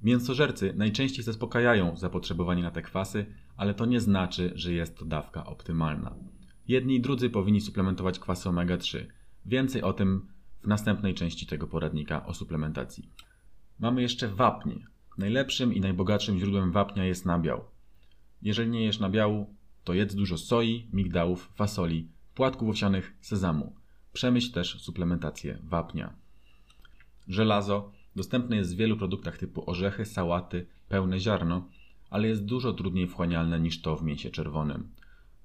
Mięsożercy 0.03 0.73
najczęściej 0.77 1.23
zaspokajają 1.23 1.97
zapotrzebowanie 1.97 2.63
na 2.63 2.71
te 2.71 2.81
kwasy, 2.81 3.25
ale 3.57 3.73
to 3.73 3.85
nie 3.85 4.01
znaczy, 4.01 4.51
że 4.55 4.73
jest 4.73 4.97
to 4.97 5.05
dawka 5.05 5.45
optymalna. 5.45 6.15
Jedni 6.67 6.95
i 6.95 7.01
drudzy 7.01 7.29
powinni 7.29 7.61
suplementować 7.61 8.19
kwasy 8.19 8.49
omega-3. 8.49 9.05
Więcej 9.45 9.81
o 9.81 9.93
tym 9.93 10.27
w 10.63 10.67
następnej 10.67 11.13
części 11.13 11.45
tego 11.45 11.67
poradnika 11.67 12.25
o 12.25 12.33
suplementacji. 12.33 13.09
Mamy 13.79 14.01
jeszcze 14.01 14.27
wapnie. 14.27 14.88
Najlepszym 15.17 15.73
i 15.73 15.81
najbogatszym 15.81 16.39
źródłem 16.39 16.71
wapnia 16.71 17.05
jest 17.05 17.25
nabiał. 17.25 17.63
Jeżeli 18.41 18.69
nie 18.69 18.83
jesz 18.83 18.99
nabiału, 18.99 19.55
to 19.86 19.93
jedz 19.93 20.15
dużo 20.15 20.38
soi, 20.38 20.88
migdałów, 20.93 21.52
fasoli, 21.56 22.08
płatków 22.36 22.69
owsianych, 22.69 23.13
sezamu. 23.21 23.76
Przemyśl 24.13 24.52
też 24.52 24.82
suplementację 24.82 25.60
wapnia. 25.63 26.13
Żelazo 27.28 27.91
dostępne 28.15 28.56
jest 28.56 28.74
w 28.74 28.78
wielu 28.78 28.98
produktach 28.98 29.38
typu 29.38 29.69
orzechy, 29.69 30.06
sałaty, 30.06 30.67
pełne 30.89 31.19
ziarno, 31.19 31.69
ale 32.10 32.28
jest 32.28 32.45
dużo 32.45 32.74
trudniej 32.74 33.08
wchłanialne 33.08 33.60
niż 33.60 33.82
to 33.82 33.95
w 33.95 34.04
mięsie 34.04 34.30
czerwonym. 34.30 34.89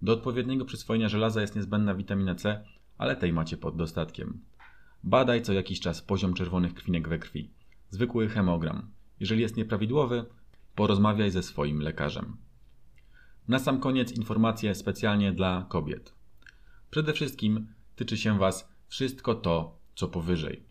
Do 0.03 0.13
odpowiedniego 0.13 0.65
przyswojenia 0.65 1.09
żelaza 1.09 1.41
jest 1.41 1.57
niezbędna 1.57 1.95
witamina 1.95 2.35
C, 2.35 2.65
ale 2.99 3.17
tej 3.17 3.33
macie 3.33 3.57
pod 3.57 3.77
dostatkiem. 3.77 4.41
Badaj 5.05 5.43
co 5.43 5.53
jakiś 5.53 5.81
czas 5.81 6.03
poziom 6.03 6.35
czerwonych 6.35 6.75
krwinek 6.75 7.09
we 7.09 7.19
krwi. 7.19 7.51
Zwykły 7.91 8.29
hemogram. 8.29 8.91
Jeżeli 9.21 9.43
jest 9.43 9.57
nieprawidłowy, 9.57 10.25
porozmawiaj 10.75 11.31
ze 11.31 11.43
swoim 11.43 11.81
lekarzem. 11.81 12.37
Na 13.51 13.59
sam 13.59 13.81
koniec 13.81 14.13
informacje 14.13 14.75
specjalnie 14.75 15.33
dla 15.33 15.67
kobiet. 15.69 16.15
Przede 16.91 17.13
wszystkim 17.13 17.67
tyczy 17.97 18.17
się 18.17 18.39
Was 18.39 18.69
wszystko 18.89 19.35
to, 19.35 19.79
co 19.95 20.09
powyżej. 20.09 20.63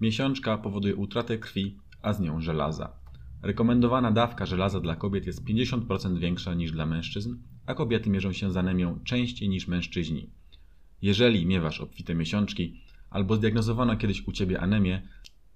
Miesiączka 0.00 0.58
powoduje 0.58 0.96
utratę 0.96 1.38
krwi, 1.38 1.78
a 2.02 2.12
z 2.12 2.20
nią 2.20 2.40
żelaza. 2.40 2.92
Rekomendowana 3.42 4.12
dawka 4.12 4.46
żelaza 4.46 4.80
dla 4.80 4.96
kobiet 4.96 5.26
jest 5.26 5.44
50% 5.44 6.18
większa 6.18 6.54
niż 6.54 6.72
dla 6.72 6.86
mężczyzn, 6.86 7.36
a 7.66 7.74
kobiety 7.74 8.10
mierzą 8.10 8.32
się 8.32 8.50
z 8.50 8.56
anemią 8.56 9.00
częściej 9.04 9.48
niż 9.48 9.68
mężczyźni. 9.68 10.30
Jeżeli 11.02 11.46
miewasz 11.46 11.80
obfite 11.80 12.14
miesiączki 12.14 12.80
albo 13.10 13.36
zdiagnozowano 13.36 13.96
kiedyś 13.96 14.28
u 14.28 14.32
Ciebie 14.32 14.60
anemię, 14.60 15.02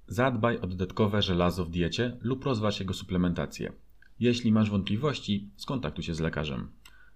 zadbaj 0.07 0.59
o 0.59 0.67
dodatkowe 0.67 1.23
żelazo 1.23 1.65
w 1.65 1.71
diecie 1.71 2.17
lub 2.21 2.45
rozważ 2.45 2.81
jego 2.81 2.95
suplementację. 2.95 3.73
Jeśli 4.21 4.53
masz 4.53 4.71
wątpliwości, 4.71 5.51
skontaktuj 5.57 6.05
się 6.05 6.15
z 6.15 6.21
lekarzem. 6.21 6.69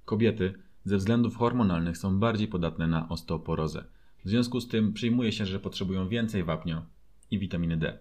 Kobiety 0.05 0.55
ze 0.85 0.97
względów 0.97 1.37
hormonalnych 1.37 1.99
są 1.99 2.19
bardziej 2.19 2.49
podatne 2.49 2.87
na 2.87 3.09
osteoporozę. 3.09 3.85
W 4.25 4.29
związku 4.29 4.61
z 4.61 4.69
tym 4.69 4.93
przyjmuje 4.93 5.33
się, 5.33 5.47
że 5.47 5.61
potrzebują 5.61 6.09
więcej 6.09 6.45
wapnia 6.45 6.87
i 7.31 7.39
witaminy 7.39 7.77
D. 7.77 7.99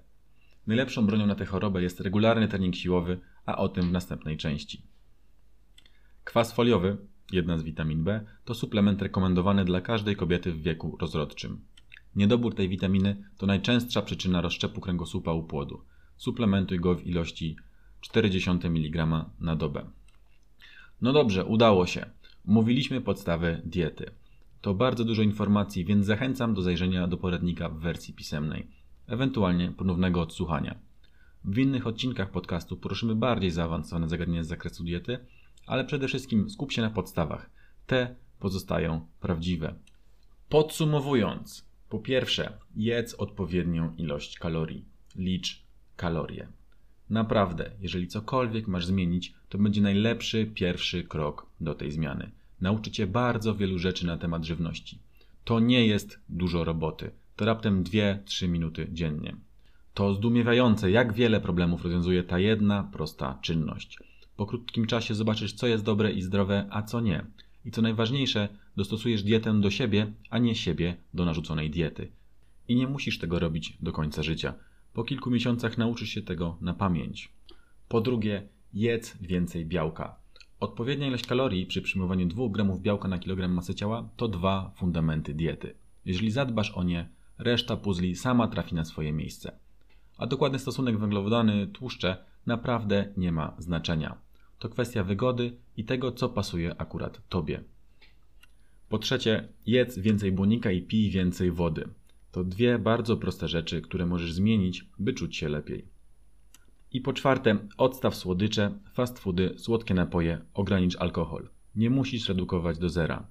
Najlepszą 0.68 1.06
bronią 1.06 1.26
na 1.26 1.36
tę 1.36 1.46
chorobę 1.46 1.82
jest 1.82 2.00
regularny 2.00 2.48
trening 2.48 2.76
siłowy, 2.76 3.20
a 3.46 3.58
o 3.58 3.70
tym 3.70 3.90
w 3.90 3.92
następnej 3.92 4.38
części. 4.38 4.82
Kwas 6.24 6.54
foliowy, 6.54 6.98
jedna 7.32 7.58
z 7.58 7.64
witamin 7.64 8.04
B, 8.04 8.26
to 8.46 8.54
suplement 8.54 9.02
rekomendowany 9.02 9.66
dla 9.66 9.82
każdej 9.82 10.16
kobiety 10.16 10.52
w 10.52 10.62
wieku 10.62 10.98
rozrodczym. 11.02 11.62
Niedobór 12.16 12.56
tej 12.56 12.70
witaminy 12.70 13.24
to 13.38 13.46
najczęstsza 13.46 14.02
przyczyna 14.02 14.42
rozszczepu 14.42 14.82
kręgosłupa 14.82 15.34
u 15.34 15.44
płodu. 15.44 15.82
Suplementuj 16.18 16.80
go 16.80 16.96
w 16.96 17.08
ilości 17.08 17.56
0,4 18.14 18.66
mg 18.66 19.26
na 19.40 19.56
dobę. 19.56 19.86
No 21.02 21.14
dobrze, 21.14 21.46
udało 21.46 21.86
się. 21.86 22.06
Mówiliśmy 22.46 23.02
podstawy 23.02 23.62
diety. 23.66 24.12
To 24.62 24.74
bardzo 24.74 25.06
dużo 25.06 25.22
informacji, 25.22 25.86
więc 25.86 26.06
zachęcam 26.06 26.54
do 26.54 26.62
zajrzenia 26.62 27.08
do 27.08 27.18
poradnika 27.18 27.70
w 27.70 27.80
wersji 27.80 28.14
pisemnej, 28.14 28.68
ewentualnie 29.08 29.72
ponownego 29.72 30.22
odsłuchania. 30.22 30.76
W 31.44 31.58
innych 31.58 31.88
odcinkach 31.88 32.32
podcastu 32.32 32.78
poruszymy 32.78 33.16
bardziej 33.16 33.52
zaawansowane 33.52 34.10
zagadnienia 34.10 34.44
z 34.44 34.48
zakresu 34.48 34.84
diety, 34.84 35.18
ale 35.68 35.86
przede 35.86 36.08
wszystkim 36.08 36.50
skup 36.50 36.72
się 36.72 36.82
na 36.82 36.90
podstawach. 36.90 37.50
Te 37.88 38.16
pozostają 38.40 39.08
prawdziwe. 39.20 39.76
Podsumowując, 40.50 41.66
po 41.90 42.00
pierwsze, 42.00 42.58
jedz 42.76 43.14
odpowiednią 43.14 43.94
ilość 43.98 44.40
kalorii. 44.40 44.86
Licz 45.16 45.64
kalorie. 45.96 46.48
Naprawdę, 47.10 47.72
jeżeli 47.80 48.08
cokolwiek 48.08 48.68
masz 48.68 48.86
zmienić, 48.86 49.34
to 49.50 49.58
będzie 49.58 49.82
najlepszy 49.82 50.52
pierwszy 50.54 51.04
krok 51.04 51.46
do 51.62 51.76
tej 51.76 51.92
zmiany. 51.92 52.32
Nauczy 52.62 52.92
cię 52.92 53.08
bardzo 53.08 53.56
wielu 53.56 53.80
rzeczy 53.80 54.06
na 54.06 54.18
temat 54.18 54.44
żywności. 54.44 55.00
To 55.44 55.60
nie 55.60 55.88
jest 55.88 56.20
dużo 56.30 56.64
roboty. 56.64 57.12
To 57.36 57.46
raptem 57.46 57.84
2-3 57.84 58.48
minuty 58.48 58.88
dziennie. 58.92 59.36
To 59.94 60.14
zdumiewające, 60.14 60.92
jak 60.92 61.14
wiele 61.14 61.42
problemów 61.42 61.84
rozwiązuje 61.84 62.24
ta 62.24 62.40
jedna 62.40 62.84
prosta 62.84 63.40
czynność. 63.42 64.00
Po 64.38 64.46
krótkim 64.46 64.86
czasie 64.86 65.16
zobaczysz, 65.16 65.54
co 65.54 65.68
jest 65.68 65.84
dobre 65.84 66.12
i 66.12 66.22
zdrowe, 66.22 66.68
a 66.70 66.82
co 66.82 67.02
nie. 67.02 67.26
I 67.66 67.72
co 67.72 67.82
najważniejsze, 67.82 68.50
dostosujesz 68.78 69.24
dietę 69.24 69.62
do 69.62 69.72
siebie, 69.72 70.12
a 70.30 70.38
nie 70.38 70.56
siebie 70.56 70.96
do 71.14 71.26
narzuconej 71.26 71.70
diety. 71.70 72.08
I 72.68 72.76
nie 72.76 72.88
musisz 72.88 73.20
tego 73.20 73.40
robić 73.40 73.78
do 73.82 73.92
końca 73.92 74.24
życia. 74.24 74.54
Po 74.96 75.04
kilku 75.04 75.32
miesiącach 75.32 75.78
nauczysz 75.78 76.10
się 76.10 76.22
tego 76.22 76.58
na 76.62 76.74
pamięć. 76.74 77.30
Po 77.88 78.02
drugie, 78.02 78.48
jedz 78.74 79.18
więcej 79.22 79.66
białka. 79.66 80.16
Odpowiednia 80.60 81.08
ilość 81.08 81.28
kalorii 81.28 81.66
przy 81.66 81.82
przyjmowaniu 81.82 82.28
2 82.28 82.50
gramów 82.50 82.82
białka 82.82 83.08
na 83.08 83.20
kilogram 83.20 83.52
masy 83.52 83.76
ciała 83.76 84.10
to 84.16 84.28
dwa 84.28 84.72
fundamenty 84.76 85.34
diety. 85.34 85.76
Jeżeli 86.06 86.32
zadbasz 86.32 86.72
o 86.72 86.84
nie, 86.84 87.10
reszta 87.38 87.78
puzli 87.78 88.16
sama 88.16 88.48
trafi 88.48 88.76
na 88.76 88.86
swoje 88.86 89.14
miejsce. 89.14 89.52
A 90.18 90.28
dokładny 90.28 90.60
stosunek 90.60 90.98
węglowodany, 90.98 91.68
tłuszcze 91.68 92.18
naprawdę 92.46 93.14
nie 93.18 93.32
ma 93.32 93.56
znaczenia. 93.58 94.18
To 94.60 94.70
kwestia 94.70 95.04
wygody 95.04 95.58
i 95.78 95.84
tego, 95.86 96.12
co 96.12 96.30
pasuje 96.30 96.76
akurat 96.78 97.22
Tobie. 97.30 97.64
Po 98.90 98.98
trzecie, 98.98 99.48
jedz 99.66 100.00
więcej 100.00 100.32
błonika 100.32 100.72
i 100.72 100.82
pij 100.82 101.10
więcej 101.10 101.52
wody. 101.52 101.90
To 102.36 102.44
dwie 102.44 102.80
bardzo 102.80 103.18
proste 103.18 103.48
rzeczy, 103.48 103.82
które 103.82 104.06
możesz 104.06 104.34
zmienić, 104.34 104.86
by 105.00 105.14
czuć 105.14 105.38
się 105.38 105.50
lepiej. 105.50 105.86
I 106.92 107.02
po 107.02 107.14
czwarte, 107.14 107.58
odstaw 107.78 108.16
słodycze, 108.16 108.80
fast 108.94 109.20
foody, 109.20 109.54
słodkie 109.58 109.94
napoje, 109.94 110.42
ogranicz 110.54 110.96
alkohol. 110.96 111.50
Nie 111.76 111.90
musisz 111.90 112.30
redukować 112.30 112.78
do 112.78 112.90
zera. 112.90 113.28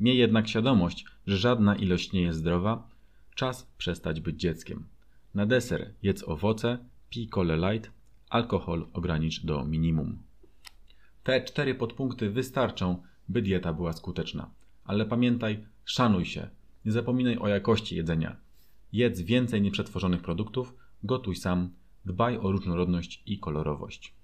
Miej 0.00 0.18
jednak 0.18 0.48
świadomość, 0.48 1.04
że 1.26 1.36
żadna 1.36 1.76
ilość 1.76 2.12
nie 2.12 2.22
jest 2.22 2.38
zdrowa. 2.38 2.88
Czas 3.34 3.72
przestać 3.78 4.20
być 4.20 4.40
dzieckiem. 4.40 4.84
Na 5.34 5.46
deser 5.46 5.94
jedz 6.02 6.28
owoce, 6.28 6.78
pij 7.10 7.28
kole 7.28 7.72
light, 7.72 7.90
alkohol 8.28 8.86
ogranicz 8.92 9.44
do 9.44 9.64
minimum. 9.64 10.18
Te 11.22 11.44
cztery 11.44 11.74
podpunkty 11.74 12.30
wystarczą, 12.30 13.02
by 13.28 13.42
dieta 13.42 13.72
była 13.72 13.92
skuteczna. 13.92 14.50
Ale 14.84 15.06
pamiętaj, 15.06 15.64
szanuj 15.84 16.24
się. 16.24 16.57
Nie 16.84 16.92
zapominaj 16.92 17.38
o 17.38 17.48
jakości 17.48 17.96
jedzenia. 17.96 18.36
Jedz 18.92 19.20
więcej 19.20 19.62
nieprzetworzonych 19.62 20.22
produktów, 20.22 20.74
gotuj 21.02 21.36
sam, 21.36 21.70
dbaj 22.04 22.38
o 22.38 22.52
różnorodność 22.52 23.22
i 23.26 23.38
kolorowość. 23.38 24.17